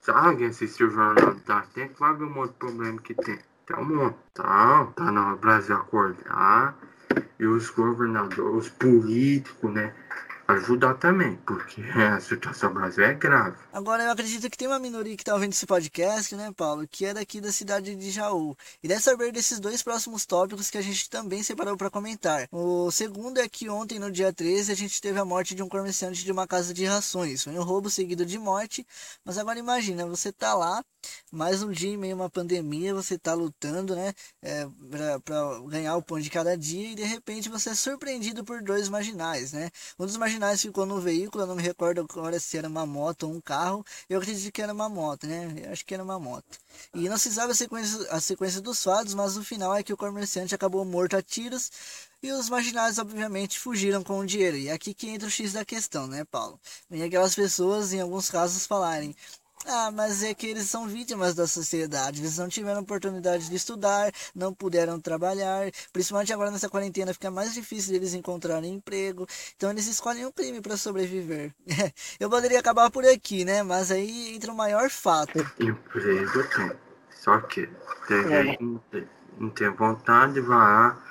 Se 0.00 0.10
alguém 0.10 0.48
assistiu 0.48 0.88
o 0.88 0.90
jornal 0.90 1.34
da 1.46 1.60
tempo, 1.60 1.94
vai 2.00 2.12
ver 2.14 2.24
um 2.24 2.30
monte 2.30 2.50
de 2.50 2.56
problema 2.56 3.00
que 3.00 3.14
tem. 3.14 3.38
Tem 3.66 3.76
um 3.76 3.84
monte. 3.84 4.16
Tá, 4.34 4.84
tá 4.96 5.12
no 5.12 5.36
Brasil 5.36 5.76
acordar. 5.76 6.76
E 7.38 7.46
os 7.46 7.70
governadores, 7.70 8.66
os 8.66 8.68
políticos, 8.70 9.72
né? 9.72 9.94
Ajudar 10.46 10.94
também, 10.94 11.36
porque 11.46 11.80
a 11.96 12.20
situação 12.20 12.68
do 12.70 12.80
Brasil 12.80 13.04
é 13.04 13.14
grave. 13.14 13.56
Agora, 13.72 14.02
eu 14.04 14.10
acredito 14.10 14.50
que 14.50 14.56
tem 14.56 14.68
uma 14.68 14.78
minoria 14.78 15.16
que 15.16 15.22
está 15.22 15.34
ouvindo 15.34 15.52
esse 15.52 15.66
podcast, 15.66 16.34
né, 16.36 16.52
Paulo, 16.56 16.86
que 16.86 17.06
é 17.06 17.14
daqui 17.14 17.40
da 17.40 17.50
cidade 17.50 17.94
de 17.94 18.10
Jaú. 18.10 18.56
E 18.82 18.88
deve 18.88 19.00
saber 19.00 19.32
desses 19.32 19.58
dois 19.58 19.82
próximos 19.82 20.26
tópicos 20.26 20.70
que 20.70 20.78
a 20.78 20.82
gente 20.82 21.08
também 21.08 21.42
separou 21.42 21.76
para 21.76 21.90
comentar. 21.90 22.46
O 22.52 22.90
segundo 22.90 23.38
é 23.38 23.48
que 23.48 23.68
ontem, 23.68 23.98
no 23.98 24.10
dia 24.10 24.32
13, 24.32 24.72
a 24.72 24.74
gente 24.74 25.00
teve 25.00 25.18
a 25.18 25.24
morte 25.24 25.54
de 25.54 25.62
um 25.62 25.68
comerciante 25.68 26.24
de 26.24 26.32
uma 26.32 26.46
casa 26.46 26.74
de 26.74 26.84
rações. 26.84 27.44
Foi 27.44 27.58
um 27.58 27.62
roubo 27.62 27.88
seguido 27.88 28.26
de 28.26 28.38
morte, 28.38 28.86
mas 29.24 29.38
agora 29.38 29.58
imagina, 29.58 30.06
você 30.06 30.30
tá 30.32 30.54
lá, 30.54 30.84
mais 31.32 31.62
um 31.62 31.70
dia 31.70 31.90
em 31.90 31.96
meio 31.96 32.14
a 32.14 32.16
uma 32.16 32.30
pandemia, 32.30 32.94
você 32.94 33.18
tá 33.18 33.34
lutando, 33.34 33.94
né, 33.94 34.12
é, 34.42 34.66
para 35.24 35.60
ganhar 35.68 35.96
o 35.96 36.02
pão 36.02 36.18
de 36.20 36.30
cada 36.30 36.56
dia 36.56 36.92
e 36.92 36.94
de 36.94 37.04
repente 37.04 37.48
você 37.48 37.70
é 37.70 37.74
surpreendido 37.74 38.44
por 38.44 38.62
dois 38.62 38.88
marginais, 38.88 39.52
né? 39.52 39.70
Um 39.98 40.06
dos 40.06 40.16
marginais 40.16 40.33
marginais 40.34 40.60
ficou 40.60 40.84
no 40.84 41.00
veículo, 41.00 41.44
eu 41.44 41.46
não 41.46 41.54
me 41.54 41.62
recordo 41.62 42.00
agora 42.00 42.38
se 42.40 42.58
era 42.58 42.68
uma 42.68 42.84
moto 42.84 43.24
ou 43.24 43.34
um 43.34 43.40
carro. 43.40 43.84
Eu 44.08 44.18
acredito 44.18 44.52
que 44.52 44.60
era 44.62 44.72
uma 44.72 44.88
moto, 44.88 45.26
né? 45.26 45.54
Eu 45.64 45.72
acho 45.72 45.84
que 45.84 45.94
era 45.94 46.02
uma 46.02 46.18
moto. 46.18 46.58
E 46.92 47.08
não 47.08 47.16
se 47.16 47.32
sabe 47.32 47.52
a 47.52 47.54
sequência, 47.54 48.10
a 48.10 48.20
sequência 48.20 48.60
dos 48.60 48.82
fatos, 48.82 49.14
mas 49.14 49.36
o 49.36 49.44
final 49.44 49.74
é 49.74 49.82
que 49.82 49.92
o 49.92 49.96
comerciante 49.96 50.54
acabou 50.54 50.84
morto 50.84 51.16
a 51.16 51.22
tiros 51.22 51.70
e 52.22 52.32
os 52.32 52.48
marginais, 52.48 52.98
obviamente, 52.98 53.58
fugiram 53.58 54.02
com 54.02 54.18
o 54.18 54.26
dinheiro. 54.26 54.56
E 54.56 54.68
é 54.68 54.72
aqui 54.72 54.92
que 54.94 55.08
entra 55.08 55.28
o 55.28 55.30
X 55.30 55.52
da 55.52 55.64
questão, 55.64 56.06
né, 56.06 56.24
Paulo? 56.24 56.58
E 56.90 57.02
aquelas 57.02 57.34
pessoas, 57.34 57.92
em 57.92 58.00
alguns 58.00 58.30
casos, 58.30 58.66
falarem: 58.66 59.14
ah, 59.66 59.90
mas 59.90 60.22
é 60.22 60.34
que 60.34 60.46
eles 60.46 60.68
são 60.68 60.86
vítimas 60.86 61.34
da 61.34 61.46
sociedade. 61.46 62.20
Eles 62.20 62.38
não 62.38 62.48
tiveram 62.48 62.80
oportunidade 62.80 63.48
de 63.48 63.56
estudar, 63.56 64.12
não 64.34 64.52
puderam 64.52 65.00
trabalhar. 65.00 65.70
Principalmente 65.92 66.32
agora 66.32 66.50
nessa 66.50 66.68
quarentena 66.68 67.12
fica 67.12 67.30
mais 67.30 67.54
difícil 67.54 67.92
deles 67.92 68.14
encontrarem 68.14 68.74
emprego. 68.74 69.26
Então 69.56 69.70
eles 69.70 69.86
escolhem 69.86 70.24
o 70.26 70.28
um 70.28 70.32
crime 70.32 70.60
para 70.60 70.76
sobreviver. 70.76 71.52
Eu 72.20 72.28
poderia 72.28 72.60
acabar 72.60 72.90
por 72.90 73.04
aqui, 73.06 73.44
né? 73.44 73.62
Mas 73.62 73.90
aí 73.90 74.34
entra 74.34 74.52
o 74.52 74.56
maior 74.56 74.90
fato. 74.90 75.38
Emprego 75.58 76.44
tem. 76.54 76.72
Só 77.10 77.40
que 77.40 77.68
tem 78.06 78.34
é. 78.34 78.58
não 79.38 79.48
tem 79.50 79.70
vontade, 79.70 80.40
vai 80.40 80.58
lá, 80.58 81.02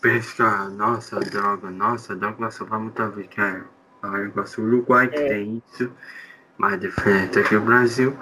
pescar, 0.00 0.70
nossa 0.70 1.18
droga, 1.18 1.70
nossa 1.70 2.14
droga, 2.14 2.50
só 2.52 2.64
vamos 2.64 2.90
estar 2.90 3.08
vendo 3.08 3.28
que 3.28 3.40
é 3.40 3.62
o 4.02 4.10
negócio 4.10 4.64
Uruguai 4.64 5.08
que 5.08 5.18
é. 5.18 5.28
tem 5.28 5.62
isso 5.72 5.90
mais 6.60 6.78
diferente 6.78 7.38
aqui 7.38 7.54
no 7.54 7.62
Brasil. 7.62 8.14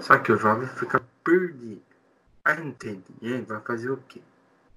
Só 0.00 0.18
que 0.18 0.30
o 0.30 0.38
jovem 0.38 0.68
fica 0.68 1.02
perdido. 1.24 1.80
Aí 2.44 2.62
não 2.62 2.72
tem 2.72 3.02
dinheiro, 3.08 3.46
vai 3.46 3.60
fazer 3.60 3.90
o 3.90 3.96
quê? 4.06 4.20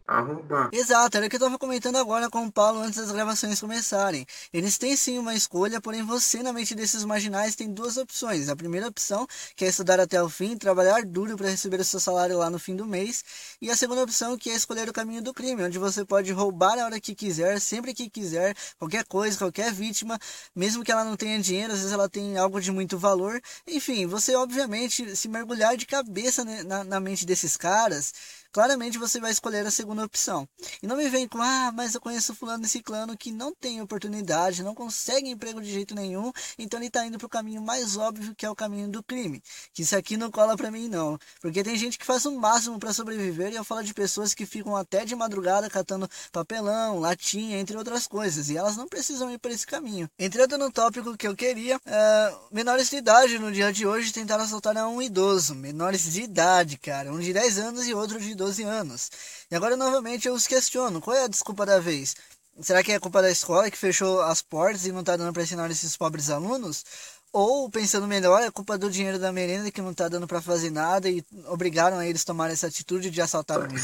Arrombar. 0.07 0.69
Exato, 0.72 1.17
era 1.17 1.25
o 1.25 1.29
que 1.29 1.36
eu 1.36 1.38
estava 1.38 1.57
comentando 1.57 1.98
agora 1.98 2.29
com 2.29 2.45
o 2.45 2.51
Paulo 2.51 2.79
antes 2.79 3.00
das 3.00 3.12
gravações 3.12 3.60
começarem. 3.60 4.25
Eles 4.51 4.77
têm 4.77 4.95
sim 4.95 5.17
uma 5.17 5.33
escolha, 5.33 5.79
porém 5.81 6.03
você 6.03 6.43
na 6.43 6.51
mente 6.51 6.75
desses 6.75 7.03
marginais 7.05 7.55
tem 7.55 7.72
duas 7.72 7.98
opções. 7.98 8.50
A 8.50 8.55
primeira 8.55 8.88
opção, 8.88 9.27
que 9.55 9.65
é 9.65 9.69
estudar 9.69 10.00
até 10.00 10.22
o 10.22 10.29
fim, 10.29 10.57
trabalhar 10.57 11.05
duro 11.05 11.36
para 11.38 11.50
receber 11.50 11.79
o 11.79 11.83
seu 11.83 12.00
salário 12.00 12.38
lá 12.38 12.50
no 12.50 12.60
fim 12.60 12.75
do 12.75 12.86
mês. 12.86 13.24
E 13.62 13.69
a 13.69 13.75
segunda 13.75 14.03
opção, 14.03 14.38
que 14.38 14.50
é 14.50 14.55
escolher 14.55 14.88
o 14.89 14.93
caminho 14.93 15.22
do 15.22 15.33
crime, 15.33 15.63
onde 15.63 15.79
você 15.79 16.05
pode 16.05 16.31
roubar 16.31 16.77
a 16.79 16.86
hora 16.86 17.00
que 17.00 17.15
quiser, 17.15 17.60
sempre 17.60 17.93
que 17.93 18.10
quiser, 18.10 18.55
qualquer 18.77 19.05
coisa, 19.05 19.38
qualquer 19.38 19.72
vítima, 19.72 20.19
mesmo 20.55 20.83
que 20.83 20.91
ela 20.91 21.03
não 21.03 21.15
tenha 21.15 21.39
dinheiro, 21.39 21.74
às 21.74 21.79
vezes 21.79 21.93
ela 21.93 22.10
tem 22.10 22.38
algo 22.38 22.60
de 22.60 22.72
muito 22.72 22.98
valor. 22.98 23.41
Enfim, 23.67 24.05
você 24.05 24.36
obviamente 24.36 25.15
se 25.15 25.27
mergulhar 25.27 25.77
de 25.77 25.86
cabeça 25.86 26.43
na, 26.63 26.83
na 26.83 27.00
mente 27.00 27.25
desses 27.25 27.57
caras 27.57 28.13
claramente 28.53 29.00
você 29.00 29.19
vai 29.19 29.31
escolher 29.31 29.65
a 29.65 29.72
segunda 29.72 30.05
opção. 30.05 30.48
E 30.81 30.88
não 30.88 30.95
me 30.95 31.10
vem 31.10 31.27
com, 31.27 31.41
ah, 31.41 31.72
mas 31.74 31.95
eu 31.95 32.00
conheço 32.00 32.36
fulano 32.36 32.63
e 32.65 32.69
ciclano 32.69 33.17
que 33.17 33.31
não 33.31 33.53
tem 33.53 33.81
oportunidade, 33.81 34.63
não 34.63 34.75
consegue 34.75 35.27
emprego 35.27 35.60
de 35.60 35.72
jeito 35.72 35.95
nenhum, 35.95 36.31
então 36.57 36.79
ele 36.79 36.88
está 36.88 37.05
indo 37.05 37.17
para 37.17 37.25
o 37.25 37.29
caminho 37.29 37.62
mais 37.62 37.98
óbvio, 37.98 38.36
que 38.36 38.45
é 38.45 38.50
o 38.50 38.55
caminho 38.55 38.88
do 38.88 39.01
crime. 39.01 39.41
Que 39.74 39.81
isso 39.81 39.95
aqui 39.98 40.15
não 40.15 40.29
cola 40.29 40.55
para 40.55 40.69
mim, 40.69 40.88
não. 40.88 41.17
Porque 41.41 41.63
tem 41.63 41.75
gente 41.75 41.98
que 41.98 42.05
faz 42.05 42.25
o 42.25 42.31
máximo 42.31 42.79
para 42.79 42.93
sobreviver, 42.93 43.51
e 43.51 43.55
eu 43.55 43.63
falo 43.63 43.83
de 43.83 43.93
pessoas 43.93 44.33
que 44.33 44.45
ficam 44.45 44.75
até 44.75 45.03
de 45.03 45.15
madrugada 45.15 45.69
catando 45.69 46.07
papelão, 46.31 47.00
latinha, 47.00 47.60
entre 47.60 47.75
outras 47.75 48.05
coisas, 48.05 48.50
e 48.50 48.57
elas 48.57 48.77
não 48.77 48.88
precisam 48.88 49.31
ir 49.31 49.39
por 49.39 49.50
esse 49.50 49.65
caminho. 49.65 50.07
Entrando 50.19 50.57
no 50.60 50.72
tópico 50.72 51.17
que 51.17 51.27
eu 51.27 51.36
queria, 51.36 51.77
uh, 51.77 52.39
menores 52.51 52.89
de 52.89 52.98
idade 52.98 53.39
no 53.39 53.51
dia 53.51 53.74
de 53.74 53.88
hoje 53.88 54.13
tentaram 54.13 54.43
assaltar 54.43 54.75
um 54.88 55.01
idoso. 55.01 55.55
Menores 55.55 56.12
de 56.12 56.22
idade, 56.22 56.77
cara. 56.77 57.12
Um 57.12 57.19
de 57.19 57.33
10 57.33 57.57
anos 57.57 57.88
e 57.88 57.93
outro 57.93 58.19
de 58.19 58.36
12 58.36 58.42
anos. 58.63 59.09
E 59.50 59.55
agora 59.55 59.77
novamente 59.77 60.27
eu 60.27 60.33
os 60.33 60.47
questiono, 60.47 61.01
qual 61.01 61.15
é 61.15 61.23
a 61.23 61.27
desculpa 61.27 61.65
da 61.65 61.79
vez? 61.79 62.15
Será 62.62 62.83
que 62.83 62.91
é 62.91 63.00
culpa 63.00 63.21
da 63.21 63.31
escola 63.31 63.69
que 63.71 63.77
fechou 63.77 64.21
as 64.21 64.41
portas 64.41 64.85
e 64.85 64.91
não 64.91 65.00
está 65.00 65.15
dando 65.15 65.33
para 65.33 65.43
ensinar 65.43 65.69
esses 65.71 65.97
pobres 65.97 66.29
alunos? 66.29 66.85
Ou, 67.31 67.67
pensando 67.67 68.05
melhor, 68.05 68.43
é 68.43 68.51
culpa 68.51 68.77
do 68.77 68.91
dinheiro 68.91 69.17
da 69.17 69.31
merenda 69.31 69.71
que 69.71 69.81
não 69.81 69.89
está 69.89 70.07
dando 70.07 70.27
para 70.27 70.39
fazer 70.39 70.69
nada 70.69 71.09
e 71.09 71.25
obrigaram 71.47 71.97
a 71.97 72.05
eles 72.05 72.21
a 72.21 72.25
tomar 72.25 72.51
essa 72.51 72.67
atitude 72.67 73.09
de 73.09 73.21
assaltar 73.21 73.59
um 73.59 73.65
idoso? 73.65 73.81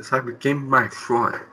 Sabe 0.00 0.34
quem 0.36 0.54
mais 0.54 0.94
chora? 1.06 1.46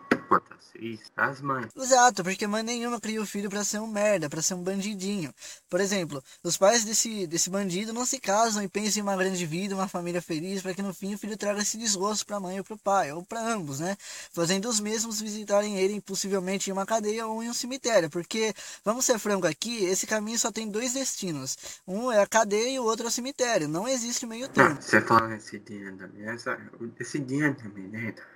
As 1.16 1.42
mães. 1.42 1.70
Exato, 1.76 2.24
porque 2.24 2.48
mãe 2.48 2.64
nenhuma 2.64 3.00
cria 3.00 3.22
o 3.22 3.26
filho 3.26 3.50
para 3.50 3.64
ser 3.64 3.80
um 3.80 3.88
merda, 3.88 4.30
para 4.30 4.42
ser 4.42 4.54
um 4.54 4.64
bandidinho. 4.64 5.34
Por 5.70 5.80
exemplo, 5.82 6.24
os 6.44 6.58
pais 6.58 6.84
desse, 6.84 7.28
desse 7.28 7.50
bandido 7.50 7.94
não 7.94 8.06
se 8.06 8.20
casam 8.20 8.64
e 8.64 8.68
pensam 8.68 9.02
em 9.02 9.04
uma 9.04 9.16
grande 9.16 9.46
vida, 9.46 9.76
uma 9.76 9.88
família 9.88 10.22
feliz, 10.22 10.62
para 10.62 10.74
que 10.74 10.82
no 10.82 10.94
fim 10.94 11.14
o 11.14 11.18
filho 11.18 11.38
traga 11.38 11.62
esse 11.62 11.78
desgosto 11.78 12.26
para 12.26 12.38
a 12.38 12.40
mãe 12.40 12.58
ou 12.58 12.64
para 12.64 12.74
o 12.74 12.78
pai, 12.78 13.12
ou 13.12 13.24
para 13.24 13.42
ambos, 13.42 13.80
né? 13.80 13.98
Fazendo 14.32 14.70
os 14.70 14.80
mesmos 14.80 15.22
visitarem 15.22 15.78
ele 15.78 16.00
possivelmente 16.02 16.70
em 16.70 16.74
uma 16.74 16.86
cadeia 16.86 17.28
ou 17.28 17.44
em 17.44 17.50
um 17.50 17.54
cemitério, 17.54 18.10
porque, 18.10 18.54
vamos 18.84 19.06
ser 19.06 19.20
franco 19.20 19.46
aqui, 19.46 19.84
esse 19.86 20.08
caminho 20.08 20.40
só 20.40 20.52
tem 20.52 20.70
dois 20.70 20.94
destinos. 20.94 21.58
Um 21.86 22.12
é 22.12 22.22
a 22.22 22.28
cadeia 22.28 22.70
e 22.70 22.80
o 22.80 22.84
outro 22.84 23.06
é 23.06 23.10
o 23.10 23.12
cemitério. 23.12 23.68
Não 23.68 23.88
existe 23.88 24.26
meio 24.26 24.48
termo. 24.48 24.82
você 24.82 25.02
fala 25.02 25.36
esse 25.36 25.60
dinheiro 25.60 25.98
da 25.98 26.08
mesa, 26.08 26.58
esse 27.00 27.20
dinheiro 27.20 27.56
da 27.56 27.70
merenda 27.70 28.31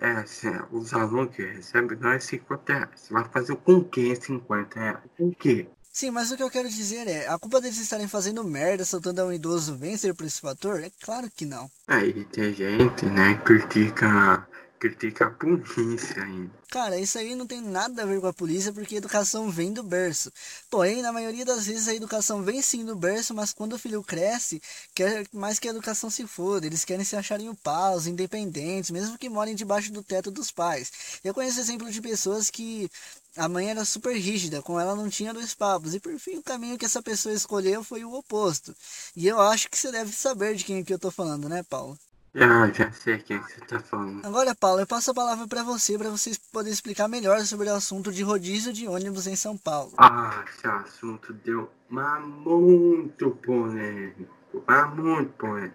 é, 0.00 0.10
assim, 0.12 0.50
os 0.70 0.92
alunos 0.92 1.34
que 1.34 1.42
recebem 1.42 1.98
não 1.98 2.10
é 2.10 2.20
50 2.20 2.72
reais. 2.72 2.90
Você 2.94 3.12
vai 3.12 3.24
fazer 3.24 3.56
com 3.56 3.82
quem 3.84 4.14
50 4.14 4.78
reais? 4.78 4.98
Com 5.16 5.32
quê? 5.32 5.66
Sim, 5.92 6.12
mas 6.12 6.30
o 6.30 6.36
que 6.36 6.42
eu 6.42 6.50
quero 6.50 6.68
dizer 6.68 7.08
é, 7.08 7.26
a 7.26 7.36
culpa 7.36 7.60
deles 7.60 7.78
estarem 7.78 8.06
fazendo 8.06 8.44
merda, 8.44 8.84
soltando 8.84 9.24
um 9.24 9.32
idoso 9.32 9.76
vencer 9.76 10.14
por 10.14 10.24
esse 10.24 10.40
fator? 10.40 10.80
É 10.80 10.90
claro 11.02 11.28
que 11.28 11.44
não. 11.44 11.68
Aí 11.88 12.24
tem 12.26 12.54
gente, 12.54 13.06
né, 13.06 13.34
que 13.34 13.42
critica 13.44 14.46
critica 14.80 15.26
a 15.26 15.30
polícia 15.30 16.24
ainda. 16.24 16.50
Cara, 16.70 16.98
isso 16.98 17.18
aí 17.18 17.34
não 17.34 17.46
tem 17.46 17.60
nada 17.60 18.02
a 18.02 18.06
ver 18.06 18.20
com 18.20 18.28
a 18.28 18.32
polícia, 18.32 18.72
porque 18.72 18.94
a 18.94 18.98
educação 18.98 19.50
vem 19.50 19.72
do 19.72 19.82
berço. 19.82 20.32
Porém, 20.70 21.02
na 21.02 21.12
maioria 21.12 21.44
das 21.44 21.66
vezes 21.66 21.86
a 21.86 21.94
educação 21.94 22.42
vem 22.42 22.62
sim 22.62 22.84
do 22.84 22.96
berço, 22.96 23.34
mas 23.34 23.52
quando 23.52 23.74
o 23.74 23.78
filho 23.78 24.02
cresce, 24.02 24.62
quer 24.94 25.26
mais 25.32 25.58
que 25.58 25.68
a 25.68 25.70
educação 25.72 26.08
se 26.08 26.26
foda. 26.26 26.66
Eles 26.66 26.84
querem 26.84 27.04
se 27.04 27.14
acharem 27.14 27.48
o 27.48 27.56
paus, 27.56 28.06
independentes, 28.06 28.90
mesmo 28.90 29.18
que 29.18 29.28
morem 29.28 29.54
debaixo 29.54 29.92
do 29.92 30.02
teto 30.02 30.30
dos 30.30 30.50
pais. 30.50 30.90
Eu 31.22 31.34
conheço 31.34 31.60
exemplo 31.60 31.90
de 31.90 32.00
pessoas 32.00 32.48
que 32.48 32.88
a 33.36 33.48
mãe 33.48 33.68
era 33.68 33.84
super 33.84 34.16
rígida, 34.16 34.62
com 34.62 34.78
ela 34.80 34.96
não 34.96 35.10
tinha 35.10 35.34
dois 35.34 35.54
papos. 35.54 35.94
E 35.94 36.00
por 36.00 36.16
fim, 36.18 36.36
o 36.38 36.42
caminho 36.42 36.78
que 36.78 36.86
essa 36.86 37.02
pessoa 37.02 37.34
escolheu 37.34 37.84
foi 37.84 38.04
o 38.04 38.14
oposto. 38.14 38.74
E 39.16 39.26
eu 39.28 39.40
acho 39.40 39.68
que 39.68 39.76
você 39.78 39.92
deve 39.92 40.12
saber 40.12 40.54
de 40.54 40.64
quem 40.64 40.78
é 40.78 40.84
que 40.84 40.94
eu 40.94 40.98
tô 40.98 41.10
falando, 41.10 41.48
né, 41.48 41.62
Paulo? 41.64 41.98
Ah, 42.34 42.70
já 42.72 42.92
sei 42.92 43.18
quem 43.18 43.38
você 43.40 43.60
tá 43.62 43.80
falando. 43.80 44.24
Agora, 44.24 44.54
Paulo, 44.54 44.80
eu 44.80 44.86
passo 44.86 45.10
a 45.10 45.14
palavra 45.14 45.48
para 45.48 45.64
você, 45.64 45.98
para 45.98 46.10
você 46.10 46.30
poder 46.52 46.70
explicar 46.70 47.08
melhor 47.08 47.40
sobre 47.40 47.68
o 47.68 47.74
assunto 47.74 48.12
de 48.12 48.22
rodízio 48.22 48.72
de 48.72 48.86
ônibus 48.86 49.26
em 49.26 49.34
São 49.34 49.56
Paulo. 49.56 49.92
Ah, 49.98 50.44
esse 50.48 50.66
assunto 50.66 51.32
deu 51.32 51.68
mas 51.88 52.24
muito 52.24 53.32
polêmico, 53.32 54.62
mas 54.64 54.94
muito 54.94 55.32
polêmico. 55.32 55.74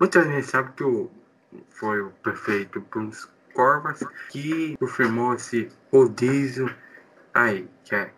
Muita 0.00 0.24
gente 0.24 0.46
sabe 0.46 0.72
que 0.72 0.84
o, 0.84 1.10
foi 1.68 2.00
o 2.00 2.10
prefeito 2.22 2.80
Bruno 2.80 3.12
Covas 3.52 4.00
que 4.30 4.76
confirmou 4.78 5.34
esse 5.34 5.70
rodízio 5.92 6.74
aí, 7.34 7.68
que 7.84 7.94
é 7.94 8.10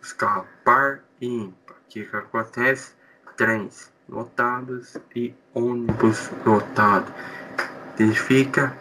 os 0.00 0.14
carros 0.14 0.48
par 0.64 1.04
e 1.20 1.26
ímpar. 1.26 1.76
O 1.76 1.88
que, 1.90 2.06
que 2.06 2.16
acontece? 2.16 2.94
Trens 3.36 3.91
lotados 4.08 4.96
e 5.14 5.34
ônibus 5.54 6.30
lotado. 6.44 7.12
Significa 7.96 8.76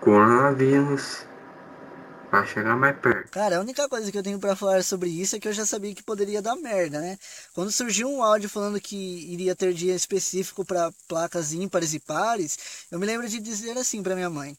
coronavírus 0.00 1.26
vai 2.32 2.46
chegar 2.46 2.76
mais 2.76 2.98
perto. 2.98 3.30
Cara, 3.30 3.58
a 3.58 3.60
única 3.60 3.86
coisa 3.88 4.10
que 4.10 4.16
eu 4.16 4.22
tenho 4.22 4.38
para 4.38 4.56
falar 4.56 4.82
sobre 4.82 5.10
isso 5.10 5.36
é 5.36 5.38
que 5.38 5.46
eu 5.46 5.52
já 5.52 5.66
sabia 5.66 5.94
que 5.94 6.02
poderia 6.02 6.40
dar 6.40 6.56
merda, 6.56 6.98
né? 6.98 7.18
Quando 7.52 7.70
surgiu 7.70 8.08
um 8.08 8.22
áudio 8.22 8.48
falando 8.48 8.80
que 8.80 8.96
iria 9.30 9.54
ter 9.54 9.74
dia 9.74 9.94
específico 9.94 10.64
para 10.64 10.90
placas 11.06 11.52
ímpares 11.52 11.92
e 11.92 12.00
pares, 12.00 12.86
eu 12.90 12.98
me 12.98 13.04
lembro 13.04 13.28
de 13.28 13.38
dizer 13.38 13.76
assim 13.76 14.02
para 14.02 14.14
minha 14.14 14.30
mãe: 14.30 14.56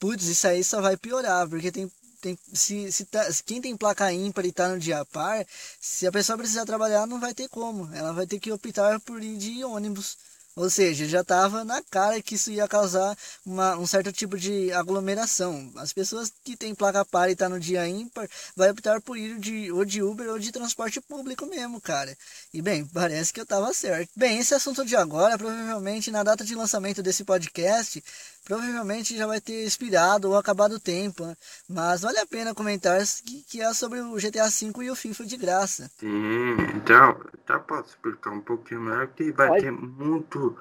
Putz, 0.00 0.24
isso 0.24 0.46
aí 0.46 0.64
só 0.64 0.80
vai 0.80 0.96
piorar, 0.96 1.46
porque 1.46 1.70
tem 1.70 1.90
tem, 2.20 2.38
se, 2.52 2.92
se, 2.92 3.04
tá, 3.06 3.26
quem 3.44 3.60
tem 3.60 3.76
placa 3.76 4.12
ímpar 4.12 4.44
e 4.46 4.52
tá 4.52 4.68
no 4.68 4.78
dia 4.78 5.04
par, 5.06 5.46
se 5.80 6.06
a 6.06 6.12
pessoa 6.12 6.38
precisar 6.38 6.64
trabalhar, 6.66 7.06
não 7.06 7.20
vai 7.20 7.34
ter 7.34 7.48
como. 7.48 7.92
Ela 7.94 8.12
vai 8.12 8.26
ter 8.26 8.38
que 8.38 8.52
optar 8.52 9.00
por 9.00 9.22
ir 9.22 9.36
de 9.36 9.64
ônibus. 9.64 10.16
Ou 10.56 10.68
seja, 10.68 11.06
já 11.06 11.20
estava 11.20 11.64
na 11.64 11.80
cara 11.82 12.20
que 12.20 12.34
isso 12.34 12.50
ia 12.50 12.66
causar 12.66 13.16
uma, 13.46 13.78
um 13.78 13.86
certo 13.86 14.12
tipo 14.12 14.36
de 14.36 14.72
aglomeração. 14.72 15.72
As 15.76 15.92
pessoas 15.92 16.32
que 16.44 16.56
têm 16.56 16.74
placa 16.74 17.04
par 17.04 17.30
e 17.30 17.36
tá 17.36 17.48
no 17.48 17.58
dia 17.58 17.88
ímpar 17.88 18.28
vai 18.56 18.70
optar 18.70 19.00
por 19.00 19.16
ir 19.16 19.38
de, 19.38 19.70
ou 19.70 19.84
de 19.84 20.02
Uber 20.02 20.28
ou 20.28 20.38
de 20.38 20.50
transporte 20.50 21.00
público 21.00 21.46
mesmo, 21.46 21.80
cara. 21.80 22.16
E 22.52 22.60
bem, 22.60 22.84
parece 22.84 23.32
que 23.32 23.40
eu 23.40 23.44
estava 23.44 23.72
certo. 23.72 24.10
Bem, 24.16 24.38
esse 24.38 24.52
assunto 24.54 24.84
de 24.84 24.96
agora, 24.96 25.38
provavelmente 25.38 26.10
na 26.10 26.22
data 26.22 26.44
de 26.44 26.54
lançamento 26.54 27.02
desse 27.02 27.24
podcast, 27.24 28.02
provavelmente 28.44 29.16
já 29.16 29.26
vai 29.26 29.40
ter 29.40 29.64
expirado 29.64 30.30
ou 30.30 30.36
acabado 30.36 30.72
o 30.72 30.80
tempo. 30.80 31.24
Né? 31.26 31.36
Mas 31.68 32.02
vale 32.02 32.18
a 32.18 32.26
pena 32.26 32.54
comentar 32.54 33.00
que, 33.24 33.42
que 33.44 33.60
é 33.60 33.72
sobre 33.72 34.00
o 34.00 34.16
GTA 34.16 34.48
V 34.48 34.84
e 34.84 34.90
o 34.90 34.96
FIFA 34.96 35.24
de 35.24 35.36
graça. 35.36 35.90
Sim, 35.98 36.56
então, 36.74 37.20
tá, 37.46 37.58
posso 37.58 37.90
explicar 37.90 38.30
um 38.30 38.40
pouquinho 38.40 38.82
melhor 38.82 39.08
que 39.08 39.32
vai 39.32 39.50
Oi? 39.50 39.60
ter 39.60 39.70
muito 39.70 40.56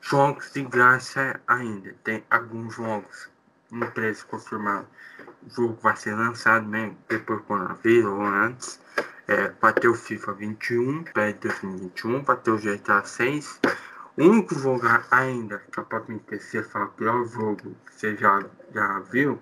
jogos 0.00 0.52
de 0.52 0.62
graça 0.62 1.40
ainda. 1.46 1.94
Tem 2.04 2.24
alguns 2.30 2.74
jogos 2.74 3.28
em 3.72 3.80
preço 3.90 4.26
confirmado. 4.26 4.86
o 5.46 5.50
jogo 5.50 5.78
vai 5.80 5.96
ser 5.96 6.14
lançado 6.14 6.66
né, 6.66 6.92
depois 7.08 7.40
do 7.40 7.46
coronavírus 7.46 8.12
ou 8.12 8.22
antes. 8.22 8.80
É, 9.28 9.52
vai 9.60 9.72
ter 9.72 9.88
o 9.88 9.94
FIFA 9.94 10.32
21, 10.32 11.04
para 11.04 11.30
2021, 11.32 12.22
vai 12.24 12.36
ter 12.36 12.50
o 12.50 12.58
GTA 12.58 13.04
6. 13.04 13.60
Único 14.20 14.54
jogo 14.54 14.86
ainda 15.10 15.62
que 15.70 15.80
esquecer 16.12 16.62
falar 16.64 16.88
que 16.88 17.04
é 17.04 17.10
o 17.10 17.24
jogo 17.24 17.74
que 17.86 17.94
você 17.94 18.14
já, 18.16 18.38
já 18.70 18.98
viu, 18.98 19.40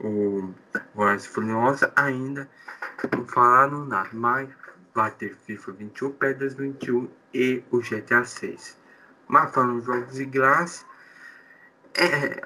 o 0.00 0.52
Voz 0.96 1.26
Furiosa, 1.26 1.92
ainda 1.94 2.50
não 3.12 3.24
falaram 3.24 3.84
nada, 3.84 4.08
mas 4.12 4.48
vai 4.92 5.12
ter 5.12 5.32
FIFA 5.36 5.72
21, 5.72 6.10
PES 6.10 6.38
2021 6.38 7.08
e 7.32 7.62
o 7.70 7.78
GTA 7.78 8.24
6. 8.24 8.76
Mas 9.28 9.54
falando 9.54 9.84
jogos 9.84 10.14
de 10.14 10.24
graça, 10.24 10.84
é, 11.94 12.42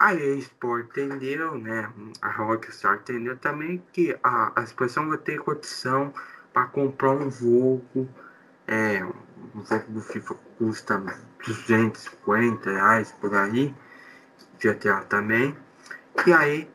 a 0.00 0.12
eSport 0.12 0.84
entendeu, 0.86 1.56
né? 1.56 1.92
A 2.22 2.28
Rockstar 2.28 2.96
entendeu 2.96 3.36
também 3.36 3.80
que 3.92 4.18
a, 4.20 4.52
a 4.60 4.64
expressão 4.64 5.08
vai 5.08 5.18
ter 5.18 5.38
condição 5.38 6.12
para 6.52 6.66
comprar 6.66 7.12
um 7.12 7.30
jogo. 7.30 8.08
É, 8.66 9.04
um 9.54 9.64
jogo 9.64 9.92
do 9.92 10.00
FIFA 10.00 10.34
custa 10.58 11.02
250 11.46 12.70
reais 12.70 13.12
por 13.20 13.34
aí. 13.34 13.74
GTA 14.58 15.00
também. 15.08 15.56
E 16.26 16.32
aí, 16.32 16.70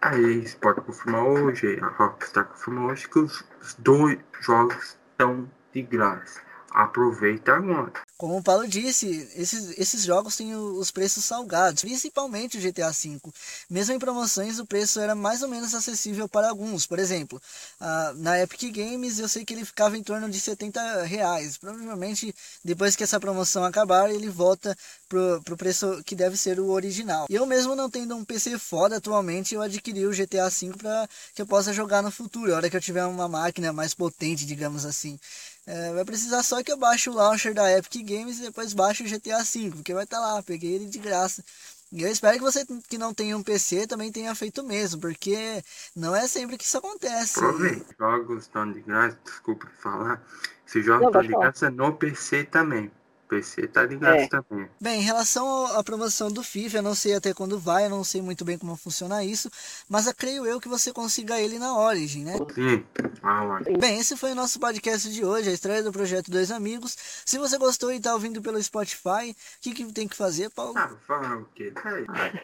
a 0.00 0.16
eSport 0.16 0.80
confirmou 0.80 1.44
hoje, 1.44 1.78
a 1.80 1.86
Rockstar 1.88 2.46
confirmou 2.46 2.90
hoje 2.90 3.08
que 3.08 3.18
os, 3.18 3.44
os 3.60 3.74
dois 3.74 4.18
jogos 4.40 4.98
estão 5.10 5.48
de 5.72 5.82
graça. 5.82 6.40
Aproveita 6.74 7.52
agora. 7.52 7.92
Como 8.16 8.38
o 8.38 8.42
Paulo 8.42 8.66
disse, 8.66 9.28
esses, 9.34 9.76
esses 9.78 10.04
jogos 10.04 10.36
têm 10.36 10.54
os 10.54 10.90
preços 10.90 11.24
salgados, 11.24 11.82
principalmente 11.82 12.56
o 12.56 12.60
GTA 12.60 12.90
V. 12.90 13.20
Mesmo 13.68 13.94
em 13.94 13.98
promoções, 13.98 14.58
o 14.58 14.64
preço 14.64 15.00
era 15.00 15.14
mais 15.14 15.42
ou 15.42 15.48
menos 15.48 15.74
acessível 15.74 16.28
para 16.28 16.48
alguns. 16.48 16.86
Por 16.86 16.98
exemplo, 16.98 17.42
na 18.16 18.40
Epic 18.40 18.72
Games 18.72 19.18
eu 19.18 19.28
sei 19.28 19.44
que 19.44 19.52
ele 19.52 19.64
ficava 19.64 19.98
em 19.98 20.02
torno 20.02 20.30
de 20.30 20.40
70 20.40 21.02
reais. 21.02 21.58
Provavelmente, 21.58 22.34
depois 22.64 22.96
que 22.96 23.02
essa 23.02 23.20
promoção 23.20 23.64
acabar, 23.64 24.08
ele 24.10 24.28
volta 24.28 24.76
pro, 25.08 25.42
pro 25.42 25.56
preço 25.56 26.02
que 26.04 26.14
deve 26.14 26.36
ser 26.36 26.58
o 26.58 26.70
original. 26.70 27.26
Eu 27.28 27.44
mesmo 27.44 27.74
não 27.74 27.90
tendo 27.90 28.16
um 28.16 28.24
PC 28.24 28.58
foda 28.58 28.96
atualmente, 28.96 29.54
eu 29.54 29.60
adquiri 29.60 30.06
o 30.06 30.12
GTA 30.12 30.48
V 30.48 30.72
para 30.78 31.08
que 31.34 31.42
eu 31.42 31.46
possa 31.46 31.72
jogar 31.72 32.02
no 32.02 32.10
futuro, 32.10 32.52
a 32.52 32.56
hora 32.56 32.70
que 32.70 32.76
eu 32.76 32.80
tiver 32.80 33.04
uma 33.04 33.28
máquina 33.28 33.72
mais 33.72 33.92
potente, 33.92 34.46
digamos 34.46 34.86
assim. 34.86 35.18
É, 35.64 35.92
vai 35.92 36.04
precisar 36.04 36.42
só 36.42 36.61
que 36.64 36.72
eu 36.72 36.76
baixe 36.76 37.10
o 37.10 37.14
launcher 37.14 37.54
da 37.54 37.70
Epic 37.70 38.04
Games 38.04 38.38
e 38.38 38.42
depois 38.42 38.72
baixe 38.72 39.02
o 39.02 39.08
GTA 39.08 39.42
V, 39.42 39.70
porque 39.70 39.94
vai 39.94 40.04
estar 40.04 40.18
tá 40.18 40.22
lá, 40.22 40.42
peguei 40.42 40.74
ele 40.74 40.86
de 40.86 40.98
graça. 40.98 41.44
E 41.92 42.02
eu 42.02 42.10
espero 42.10 42.38
que 42.38 42.42
você 42.42 42.64
que 42.88 42.96
não 42.96 43.12
tenha 43.12 43.36
um 43.36 43.42
PC 43.42 43.86
também 43.86 44.10
tenha 44.10 44.34
feito 44.34 44.62
mesmo, 44.64 45.00
porque 45.00 45.62
não 45.94 46.16
é 46.16 46.26
sempre 46.26 46.56
que 46.56 46.64
isso 46.64 46.78
acontece. 46.78 47.38
Aproveite, 47.38 47.84
jogos 47.98 48.44
estão 48.44 48.72
de 48.72 48.80
graça, 48.80 49.18
desculpa 49.22 49.68
falar. 49.78 50.22
Se 50.64 50.80
joga 50.80 51.06
estão 51.06 51.20
de 51.20 51.28
graça 51.28 51.70
no 51.70 51.92
PC 51.94 52.44
também. 52.44 52.90
PC 53.32 53.66
tá 53.68 53.82
ligado 53.84 54.16
é. 54.16 54.28
também. 54.28 54.68
Bem, 54.78 55.00
em 55.00 55.04
relação 55.04 55.66
à 55.74 55.82
promoção 55.82 56.30
do 56.30 56.42
FIFA, 56.42 56.78
eu 56.78 56.82
não 56.82 56.94
sei 56.94 57.14
até 57.14 57.32
quando 57.32 57.58
vai, 57.58 57.86
eu 57.86 57.90
não 57.90 58.04
sei 58.04 58.20
muito 58.20 58.44
bem 58.44 58.58
como 58.58 58.76
funciona 58.76 59.24
isso, 59.24 59.50
mas 59.88 60.06
eu 60.06 60.14
creio 60.14 60.44
eu 60.44 60.60
que 60.60 60.68
você 60.68 60.92
consiga 60.92 61.40
ele 61.40 61.58
na 61.58 61.74
Origin, 61.74 62.24
né? 62.24 62.36
Sim, 62.54 62.84
a 63.22 63.44
Origin. 63.44 63.78
Bem, 63.78 63.98
esse 63.98 64.18
foi 64.18 64.32
o 64.32 64.34
nosso 64.34 64.60
podcast 64.60 65.10
de 65.10 65.24
hoje, 65.24 65.48
a 65.48 65.52
estreia 65.52 65.82
do 65.82 65.90
projeto 65.90 66.30
Dois 66.30 66.50
Amigos. 66.50 66.94
Se 67.24 67.38
você 67.38 67.56
gostou 67.56 67.90
e 67.90 68.00
tá 68.00 68.12
ouvindo 68.12 68.42
pelo 68.42 68.62
Spotify, 68.62 69.30
o 69.30 69.36
que, 69.62 69.72
que 69.72 69.92
tem 69.92 70.06
que 70.06 70.16
fazer, 70.16 70.50
Paulo? 70.50 70.74
Ah, 70.76 70.90
falar 71.06 71.38
o 71.38 71.46
quê? 71.54 71.72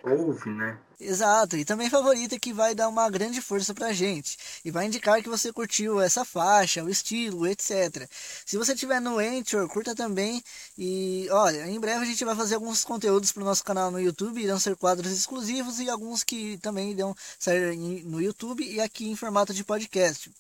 Ouve, 0.04 0.49
né? 0.49 0.78
Exato, 1.00 1.57
e 1.57 1.64
também 1.64 1.88
favorita 1.88 2.40
que 2.40 2.52
vai 2.52 2.75
dar 2.75 2.88
uma 2.88 3.09
grande 3.09 3.40
força 3.40 3.73
pra 3.73 3.92
gente 3.92 4.37
e 4.64 4.71
vai 4.71 4.85
indicar 4.85 5.23
que 5.23 5.28
você 5.28 5.52
curtiu 5.52 6.00
essa 6.00 6.25
faixa, 6.25 6.83
o 6.83 6.88
estilo, 6.88 7.47
etc. 7.47 8.09
Se 8.45 8.57
você 8.57 8.75
tiver 8.75 9.00
no 9.00 9.18
Anchor, 9.18 9.68
curta 9.68 9.95
também 9.95 10.42
e 10.80 11.28
olha, 11.32 11.68
em 11.68 11.80
breve 11.80 12.04
a 12.04 12.06
gente 12.06 12.25
vai 12.25 12.37
fazer 12.37 12.54
alguns 12.54 12.85
conteúdos 12.85 13.32
pro 13.32 13.44
nosso 13.44 13.64
canal 13.64 13.90
no 13.90 14.00
YouTube, 14.00 14.40
irão 14.40 14.61
ser 14.61 14.76
quadros 14.76 15.11
exclusivos 15.11 15.80
e 15.80 15.90
alguns 15.90 16.23
que 16.23 16.56
também 16.58 16.92
irão 16.92 17.16
sair 17.37 17.76
no 18.04 18.23
YouTube 18.23 18.62
e 18.62 18.80
aqui 18.80 19.11
em 19.11 19.16
formato 19.16 19.52
de 19.52 19.64
podcast. 19.64 20.30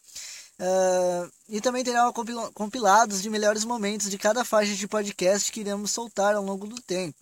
Uh, 0.60 1.30
e 1.48 1.60
também 1.60 1.82
terá 1.82 2.12
compilados 2.54 3.20
de 3.20 3.28
melhores 3.28 3.64
momentos 3.64 4.08
de 4.08 4.16
cada 4.16 4.44
faixa 4.44 4.74
de 4.74 4.86
podcast 4.86 5.50
que 5.50 5.60
iremos 5.60 5.90
soltar 5.90 6.36
ao 6.36 6.44
longo 6.44 6.68
do 6.68 6.80
tempo. 6.82 7.18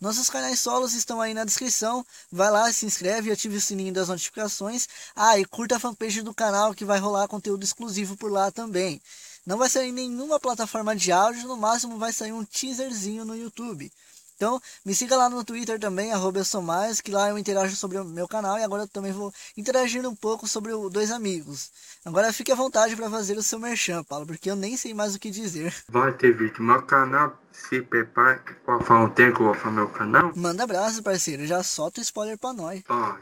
Nossos 0.00 0.28
canais 0.28 0.58
solos 0.58 0.92
estão 0.92 1.20
aí 1.20 1.34
na 1.34 1.44
descrição. 1.44 2.04
Vai 2.32 2.50
lá, 2.50 2.72
se 2.72 2.84
inscreve 2.84 3.28
e 3.28 3.32
ative 3.32 3.56
o 3.56 3.60
sininho 3.60 3.92
das 3.92 4.08
notificações. 4.08 4.88
Ah, 5.14 5.38
e 5.38 5.44
curta 5.44 5.76
a 5.76 5.80
fanpage 5.80 6.22
do 6.22 6.34
canal 6.34 6.74
que 6.74 6.84
vai 6.84 6.98
rolar 6.98 7.28
conteúdo 7.28 7.64
exclusivo 7.64 8.16
por 8.16 8.30
lá 8.30 8.50
também. 8.50 9.00
Não 9.46 9.56
vai 9.56 9.68
sair 9.68 9.92
nenhuma 9.92 10.40
plataforma 10.40 10.96
de 10.96 11.12
áudio, 11.12 11.46
no 11.46 11.56
máximo 11.56 11.98
vai 11.98 12.12
sair 12.12 12.32
um 12.32 12.44
teaserzinho 12.44 13.24
no 13.24 13.36
YouTube. 13.36 13.92
Então, 14.34 14.60
me 14.84 14.92
siga 14.92 15.16
lá 15.16 15.30
no 15.30 15.44
Twitter 15.44 15.78
também, 15.78 16.12
arroba 16.12 16.40
eu 16.40 16.44
sou 16.44 16.60
mais, 16.60 17.00
que 17.00 17.12
lá 17.12 17.30
eu 17.30 17.38
interajo 17.38 17.74
sobre 17.76 17.96
o 17.96 18.04
meu 18.04 18.26
canal 18.26 18.58
e 18.58 18.64
agora 18.64 18.82
eu 18.82 18.88
também 18.88 19.12
vou 19.12 19.32
interagir 19.56 20.04
um 20.06 20.16
pouco 20.16 20.48
sobre 20.48 20.72
o 20.72 20.90
Dois 20.90 21.12
Amigos. 21.12 21.70
Agora 22.04 22.32
fique 22.32 22.50
à 22.50 22.56
vontade 22.56 22.96
para 22.96 23.08
fazer 23.08 23.38
o 23.38 23.42
seu 23.42 23.58
merchan, 23.58 24.02
Paulo, 24.02 24.26
porque 24.26 24.50
eu 24.50 24.56
nem 24.56 24.76
sei 24.76 24.92
mais 24.92 25.14
o 25.14 25.18
que 25.18 25.30
dizer. 25.30 25.72
Vai 25.88 26.12
ter 26.12 26.36
vídeo 26.36 26.56
no 26.58 26.72
meu 26.72 26.82
canal, 26.82 27.40
se 27.52 27.80
prepare. 27.80 28.40
Qual 28.64 28.82
foi 28.82 28.96
o 28.96 29.08
tempo 29.10 29.36
que 29.36 29.42
eu 29.42 29.46
vou 29.46 29.54
fazer 29.54 29.74
meu 29.76 29.88
canal? 29.88 30.32
Manda 30.34 30.64
abraço, 30.64 31.02
parceiro, 31.02 31.46
já 31.46 31.62
solta 31.62 32.00
o 32.00 32.02
spoiler 32.02 32.36
pra 32.36 32.52
nós. 32.52 32.82
Ó, 32.88 33.16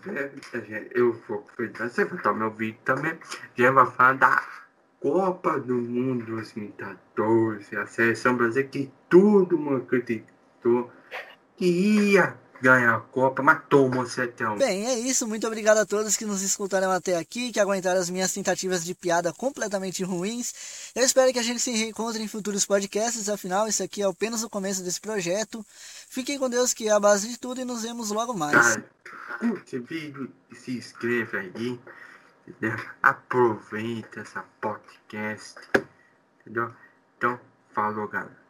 eu 0.91 1.23
vou 1.29 1.39
aproveitar, 1.41 1.91
você 1.91 2.05
vai 2.07 2.33
o 2.33 2.37
meu 2.37 2.51
vídeo 2.51 2.81
também, 2.85 3.17
já 3.57 3.71
vai 3.71 3.87
falar 3.93 4.15
da 4.15 4.64
Copa 5.05 5.61
do 5.61 5.75
Mundo 5.75 6.25
2014, 6.25 7.77
a 7.77 7.87
seleção 7.87 8.35
brasileira 8.39 8.71
que 8.71 8.91
tudo 9.11 9.59
me 9.59 9.77
acreditou 9.77 10.91
que 11.59 11.67
ia 11.67 12.35
ganhar 12.63 12.97
a 12.97 13.01
Copa, 13.01 13.43
mas 13.43 13.61
toma 13.69 14.07
setão. 14.07 14.57
Bem, 14.57 14.87
é 14.87 14.99
isso. 14.99 15.29
Muito 15.29 15.47
obrigado 15.47 15.77
a 15.77 15.85
todos 15.85 16.17
que 16.17 16.25
nos 16.25 16.41
escutaram 16.41 16.91
até 16.91 17.19
aqui, 17.19 17.53
que 17.53 17.61
aguentaram 17.61 18.01
as 18.01 18.09
minhas 18.09 18.33
tentativas 18.33 18.83
de 18.83 18.95
piada 18.95 19.31
completamente 19.31 20.03
ruins. 20.03 20.91
Eu 20.95 21.05
espero 21.05 21.31
que 21.35 21.39
a 21.39 21.43
gente 21.43 21.61
se 21.61 21.73
reencontre 21.73 22.23
em 22.23 22.27
futuros 22.27 22.65
podcasts, 22.65 23.29
afinal, 23.29 23.69
isso 23.69 23.83
aqui 23.83 24.01
é 24.01 24.07
apenas 24.07 24.43
o 24.43 24.49
começo 24.49 24.83
desse 24.83 25.03
projeto. 25.03 25.63
Fiquem 26.09 26.39
com 26.39 26.49
Deus, 26.49 26.73
que 26.73 26.89
é 26.89 26.93
a 26.93 26.99
base 26.99 27.29
de 27.29 27.39
tudo, 27.39 27.61
e 27.61 27.65
nos 27.67 27.83
vemos 27.83 28.11
logo 28.11 28.33
mais. 28.33 28.57
Cara, 28.57 28.85
curte 29.39 29.77
o 29.77 29.83
vídeo 29.83 30.33
e 30.51 30.55
se 30.55 30.79
inscreva 30.79 31.37
aí. 31.37 31.79
Entendeu? 32.47 32.79
Aproveita 33.03 34.21
essa 34.21 34.45
podcast. 34.61 35.59
Entendeu? 36.41 36.75
Então, 37.17 37.41
falou, 37.71 38.07
galera. 38.09 38.44